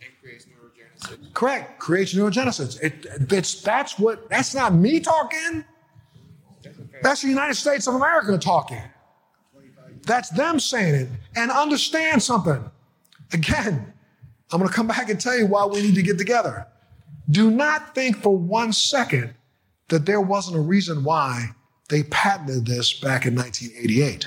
[0.00, 1.34] It creates neurogenesis.
[1.34, 1.78] Correct.
[1.78, 2.82] Creates neurogenesis.
[2.82, 5.64] It, it's, that's what, that's not me talking.
[7.02, 8.82] That's the United States of America talking.
[10.08, 11.08] That's them saying it.
[11.36, 12.68] And understand something.
[13.32, 13.92] Again,
[14.50, 16.66] I'm going to come back and tell you why we need to get together.
[17.30, 19.34] Do not think for one second
[19.88, 21.50] that there wasn't a reason why
[21.90, 24.26] they patented this back in 1988.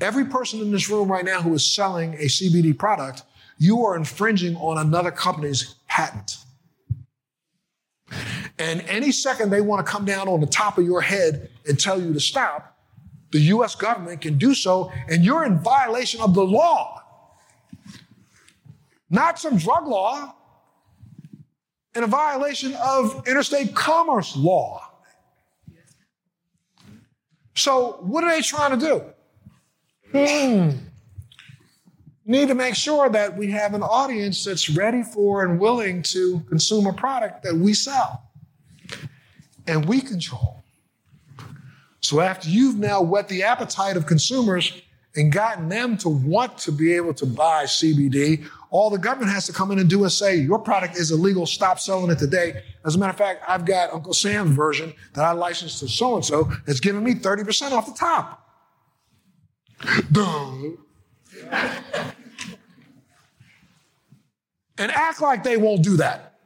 [0.00, 3.24] Every person in this room right now who is selling a CBD product,
[3.58, 6.38] you are infringing on another company's patent.
[8.58, 11.78] And any second they want to come down on the top of your head and
[11.78, 12.77] tell you to stop,
[13.30, 17.02] the US government can do so, and you're in violation of the law.
[19.10, 20.34] Not some drug law,
[21.98, 24.88] in a violation of interstate commerce law.
[27.54, 29.04] So, what are they trying to do?
[30.12, 30.78] Hmm.
[32.24, 36.40] Need to make sure that we have an audience that's ready for and willing to
[36.48, 38.22] consume a product that we sell
[39.66, 40.57] and we control.
[42.08, 44.72] So, after you've now whet the appetite of consumers
[45.14, 49.44] and gotten them to want to be able to buy CBD, all the government has
[49.44, 52.62] to come in and do is say, Your product is illegal, stop selling it today.
[52.86, 56.14] As a matter of fact, I've got Uncle Sam's version that I licensed to so
[56.14, 58.42] and so that's giving me 30% off the top.
[60.10, 60.52] Duh.
[64.78, 66.37] and act like they won't do that.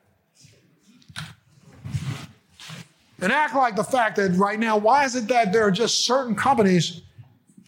[3.22, 6.04] And act like the fact that right now, why is it that there are just
[6.04, 7.02] certain companies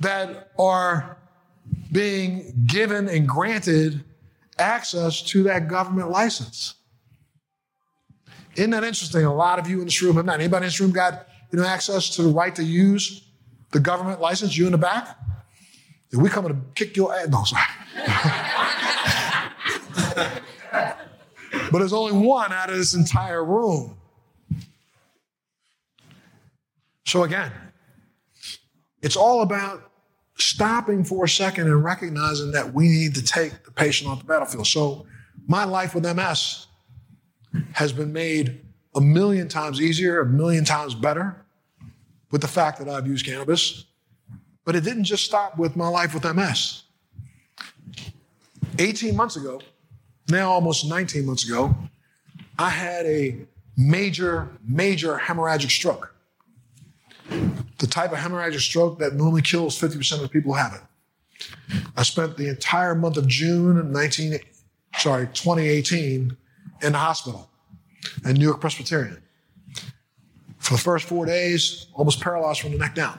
[0.00, 1.16] that are
[1.92, 4.02] being given and granted
[4.58, 6.74] access to that government license?
[8.56, 9.24] Isn't that interesting?
[9.24, 10.40] A lot of you in this room have not.
[10.40, 13.22] Anybody in this room got you know access to the right to use
[13.70, 14.56] the government license?
[14.56, 15.16] You in the back?
[16.12, 17.62] We coming to kick your ass, no, sorry.
[21.70, 23.96] but there's only one out of this entire room.
[27.14, 27.52] So again,
[29.00, 29.88] it's all about
[30.36, 34.24] stopping for a second and recognizing that we need to take the patient off the
[34.24, 34.66] battlefield.
[34.66, 35.06] So
[35.46, 36.66] my life with MS
[37.70, 38.60] has been made
[38.96, 41.36] a million times easier, a million times better
[42.32, 43.84] with the fact that I've used cannabis.
[44.64, 46.82] But it didn't just stop with my life with MS.
[48.80, 49.60] 18 months ago,
[50.30, 51.76] now almost 19 months ago,
[52.58, 53.36] I had a
[53.76, 56.13] major, major hemorrhagic stroke.
[57.78, 60.80] The type of hemorrhagic stroke that normally kills 50% of people who have it.
[61.96, 64.38] I spent the entire month of June of 19,
[64.96, 66.36] sorry, 2018
[66.82, 67.50] in the hospital
[68.24, 69.22] at New York Presbyterian.
[70.58, 73.18] For the first four days, almost paralyzed from the neck down.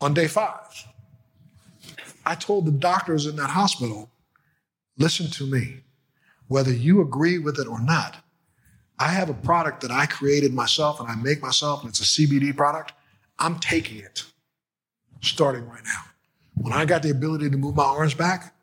[0.00, 0.84] On day five,
[2.26, 4.10] I told the doctors in that hospital,
[4.98, 5.80] listen to me,
[6.48, 8.23] whether you agree with it or not.
[8.98, 12.04] I have a product that I created myself and I make myself, and it's a
[12.04, 12.92] CBD product.
[13.38, 14.24] I'm taking it
[15.20, 16.02] starting right now.
[16.54, 18.54] When I got the ability to move my arms back,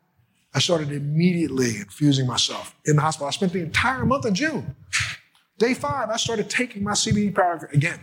[0.54, 3.28] I started immediately infusing myself in the hospital.
[3.28, 4.74] I spent the entire month of June.
[5.58, 8.00] Day five, I started taking my CBD product again.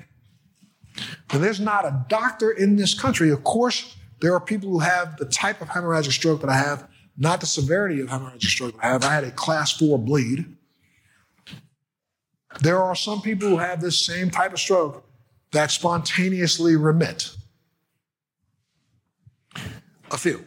[1.31, 3.29] And there's not a doctor in this country.
[3.31, 6.87] Of course, there are people who have the type of hemorrhagic stroke that I have,
[7.17, 9.03] not the severity of hemorrhagic stroke that I have.
[9.03, 10.45] I had a class four bleed.
[12.61, 15.05] There are some people who have this same type of stroke
[15.51, 17.31] that spontaneously remit.
[20.11, 20.43] A few.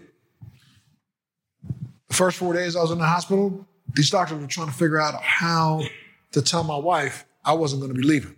[2.08, 5.00] The first four days I was in the hospital, these doctors were trying to figure
[5.00, 5.82] out how
[6.32, 8.36] to tell my wife I wasn't going to be leaving.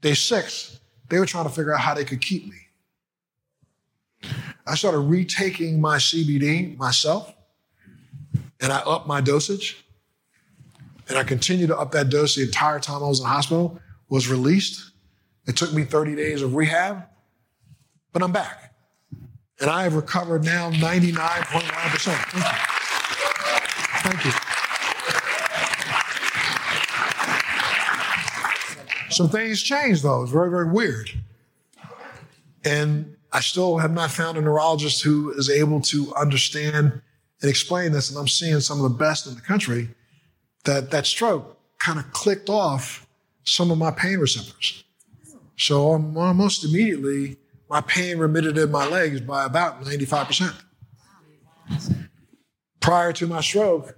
[0.00, 4.30] Day six, they were trying to figure out how they could keep me.
[4.66, 7.34] I started retaking my CBD myself,
[8.60, 9.84] and I upped my dosage.
[11.10, 13.80] And I continued to up that dose the entire time I was in the hospital,
[14.08, 14.92] was released.
[15.46, 17.02] It took me 30 days of rehab,
[18.12, 18.72] but I'm back.
[19.60, 22.14] And I have recovered now 99.9%.
[24.02, 24.30] Thank you.
[24.30, 24.46] Thank
[29.10, 29.12] you.
[29.12, 30.22] Some things changed though.
[30.22, 31.10] It's very, very weird.
[32.64, 37.02] And I still have not found a neurologist who is able to understand
[37.42, 38.10] and explain this.
[38.10, 39.88] And I'm seeing some of the best in the country
[40.64, 43.06] that that stroke kind of clicked off
[43.44, 44.84] some of my pain receptors.
[45.56, 47.36] So almost immediately,
[47.68, 50.54] my pain remitted in my legs by about 95%.
[52.80, 53.96] Prior to my stroke,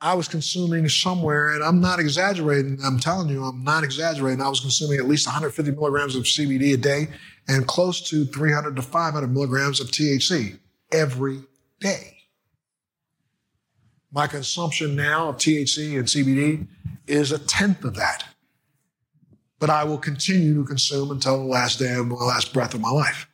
[0.00, 2.78] I was consuming somewhere, and I'm not exaggerating.
[2.84, 4.42] I'm telling you, I'm not exaggerating.
[4.42, 7.08] I was consuming at least 150 milligrams of CBD a day
[7.48, 10.58] and close to 300 to 500 milligrams of THC
[10.90, 11.40] every
[11.80, 12.21] day.
[14.14, 16.66] My consumption now of THC and CBD
[17.06, 18.24] is a tenth of that.
[19.58, 22.80] But I will continue to consume until the last day of my last breath of
[22.80, 23.26] my life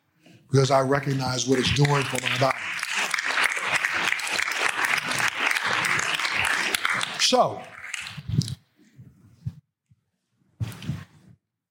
[0.48, 2.58] because I recognize what it's doing for my body.
[7.20, 7.60] So,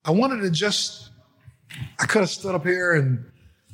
[0.03, 1.11] I wanted to just,
[1.99, 3.25] I could have stood up here and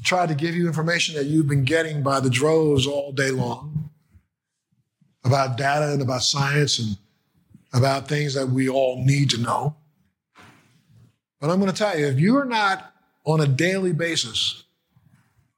[0.03, 3.89] tried to give you information that you've been getting by the droves all day long
[5.23, 6.97] about data and about science and
[7.73, 9.75] about things that we all need to know.
[11.39, 12.93] But I'm going to tell you, if you're not
[13.25, 14.63] on a daily basis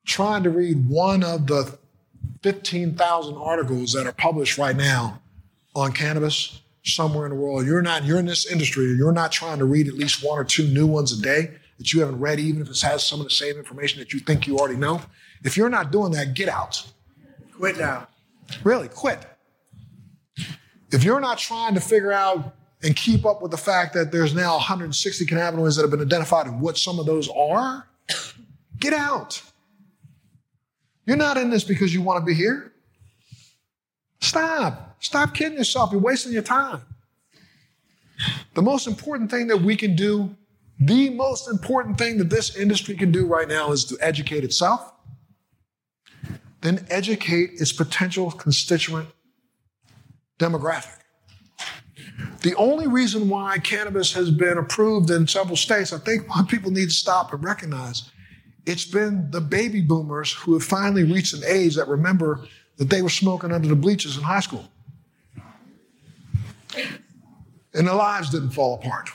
[0.06, 1.78] trying to read one of the
[2.44, 5.22] 15,000 articles that are published right now
[5.76, 9.60] on cannabis somewhere in the world, you're not, you're in this industry, you're not trying
[9.60, 12.40] to read at least one or two new ones a day that you haven't read,
[12.40, 15.02] even if it has some of the same information that you think you already know.
[15.44, 16.84] If you're not doing that, get out.
[17.58, 18.08] Quit now.
[18.64, 19.26] Really, quit.
[20.96, 24.34] If you're not trying to figure out and keep up with the fact that there's
[24.34, 27.86] now 160 cannabinoids that have been identified and what some of those are,
[28.80, 29.42] get out.
[31.06, 32.72] You're not in this because you want to be here.
[34.22, 34.96] Stop.
[35.04, 35.92] Stop kidding yourself.
[35.92, 36.82] You're wasting your time.
[38.54, 40.34] The most important thing that we can do,
[40.80, 44.94] the most important thing that this industry can do right now is to educate itself,
[46.62, 49.10] then educate its potential constituent
[50.40, 51.00] demographic.
[52.42, 56.86] The only reason why cannabis has been approved in several states, I think people need
[56.86, 58.12] to stop and recognize
[58.66, 63.02] it's been the baby boomers who have finally reached an age that remember that they
[63.02, 64.68] were smoking under the bleachers in high school.
[67.74, 69.10] And their lives didn't fall apart.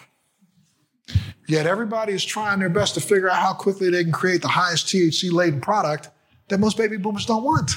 [1.46, 4.48] Yet everybody is trying their best to figure out how quickly they can create the
[4.48, 6.10] highest THC laden product
[6.48, 7.72] that most baby boomers don't want.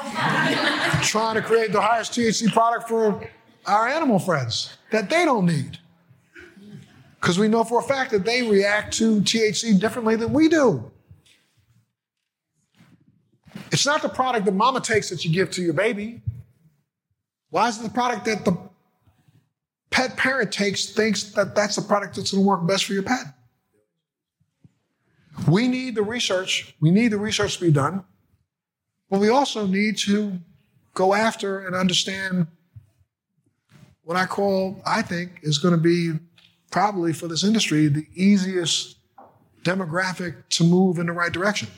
[1.02, 3.28] trying to create the highest THC product for
[3.66, 5.78] our animal friends that they don't need.
[7.20, 10.90] Because we know for a fact that they react to THC differently than we do.
[13.72, 16.22] It's not the product that mama takes that you give to your baby.
[17.50, 18.56] Why is it the product that the
[19.90, 23.02] pet parent takes thinks that that's the product that's going to work best for your
[23.02, 23.26] pet?
[25.48, 26.74] We need the research.
[26.80, 28.04] We need the research to be done.
[29.10, 30.38] But we also need to
[30.94, 32.46] go after and understand
[34.04, 36.12] what I call, I think, is going to be
[36.70, 38.96] probably for this industry the easiest
[39.62, 41.68] demographic to move in the right direction.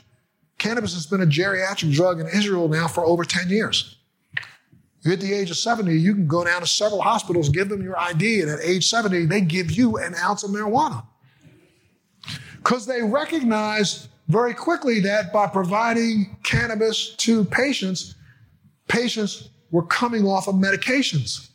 [0.57, 3.97] Cannabis has been a geriatric drug in Israel now for over 10 years.
[5.01, 7.81] You hit the age of 70, you can go down to several hospitals, give them
[7.81, 11.05] your ID, and at age 70, they give you an ounce of marijuana.
[12.57, 18.15] Because they recognized very quickly that by providing cannabis to patients,
[18.87, 21.49] patients were coming off of medications,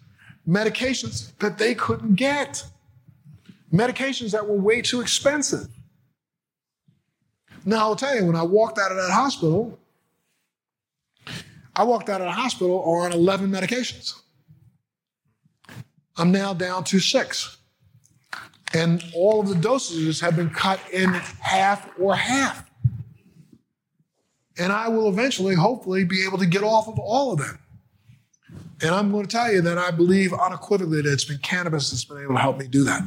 [0.46, 2.64] medications that they couldn't get,
[3.72, 5.68] medications that were way too expensive.
[7.64, 9.78] Now, I'll tell you, when I walked out of that hospital,
[11.76, 14.14] I walked out of the hospital on 11 medications.
[16.16, 17.57] I'm now down to six.
[18.74, 22.70] And all of the dosages have been cut in half or half.
[24.58, 27.58] And I will eventually, hopefully, be able to get off of all of them.
[28.82, 32.04] And I'm going to tell you that I believe unequivocally that it's been cannabis that's
[32.04, 33.02] been able to help me do that.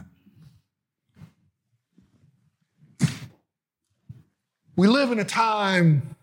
[4.75, 6.15] We live in a time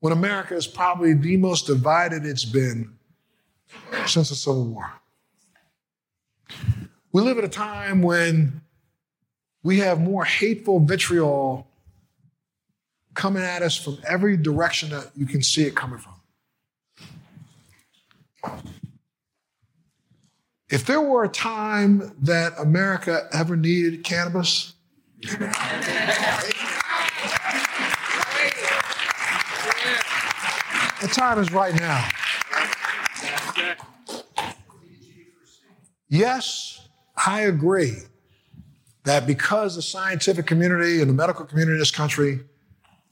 [0.00, 2.94] when America is probably the most divided it's been
[4.06, 4.92] since the Civil War.
[7.12, 8.60] We live at a time when
[9.62, 11.66] we have more hateful vitriol
[13.14, 16.14] coming at us from every direction that you can see it coming from.
[20.70, 24.74] If there were a time that America ever needed cannabis,
[25.22, 25.48] the
[31.10, 32.06] time is right now.
[36.10, 36.87] Yes,
[37.26, 37.96] I agree
[39.04, 42.40] that because the scientific community and the medical community in this country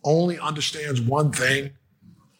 [0.05, 1.71] only understands one thing,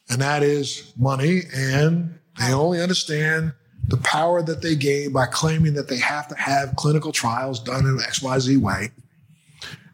[0.09, 3.53] and that is money, and they only understand
[3.89, 7.85] the power that they gain by claiming that they have to have clinical trials done
[7.85, 8.91] in an XYZ way.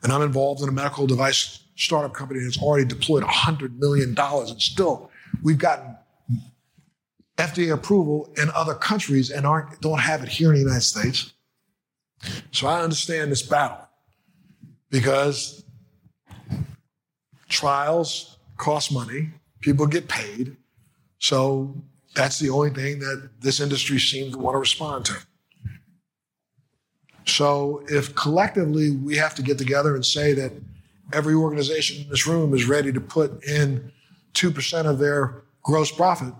[0.02, 4.60] And I'm involved in a medical device startup company that's already deployed $100 million, and
[4.60, 5.10] still
[5.42, 5.96] we've gotten
[7.36, 11.31] FDA approval in other countries and aren't, don't have it here in the United States.
[12.52, 13.88] So I understand this battle
[14.90, 15.64] because
[17.48, 20.56] trials cost money, people get paid.
[21.18, 21.74] So
[22.14, 25.14] that's the only thing that this industry seems to want to respond to.
[27.26, 30.52] So if collectively we have to get together and say that
[31.12, 33.92] every organization in this room is ready to put in
[34.34, 36.34] 2% of their gross profit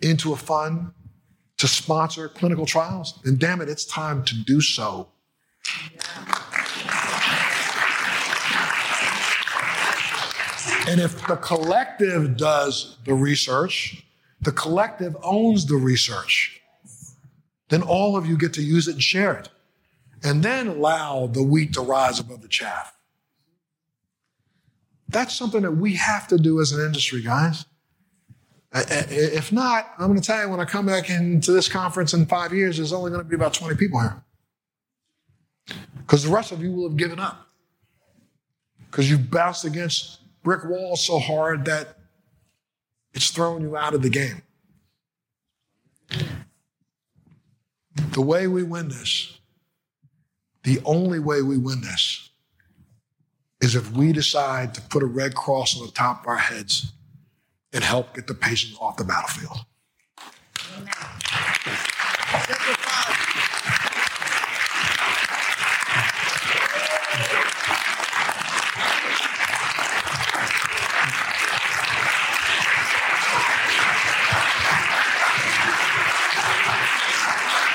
[0.00, 0.92] into a fund
[1.58, 5.08] to sponsor clinical trials, then damn it, it's time to do so.
[10.88, 14.04] And if the collective does the research,
[14.40, 16.60] the collective owns the research,
[17.68, 19.48] then all of you get to use it and share it.
[20.22, 22.94] And then allow the wheat to rise above the chaff.
[25.08, 27.64] That's something that we have to do as an industry, guys.
[28.72, 32.26] If not, I'm going to tell you when I come back into this conference in
[32.26, 34.22] five years, there's only going to be about 20 people here.
[35.98, 37.48] Because the rest of you will have given up.
[38.90, 41.98] Because you've bounced against brick walls so hard that
[43.12, 44.42] it's thrown you out of the game.
[48.12, 49.38] The way we win this,
[50.62, 52.30] the only way we win this,
[53.60, 56.92] is if we decide to put a red cross on the top of our heads
[57.72, 59.58] and help get the patients off the battlefield.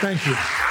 [0.01, 0.70] Thank you.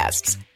[0.00, 0.49] podcasts.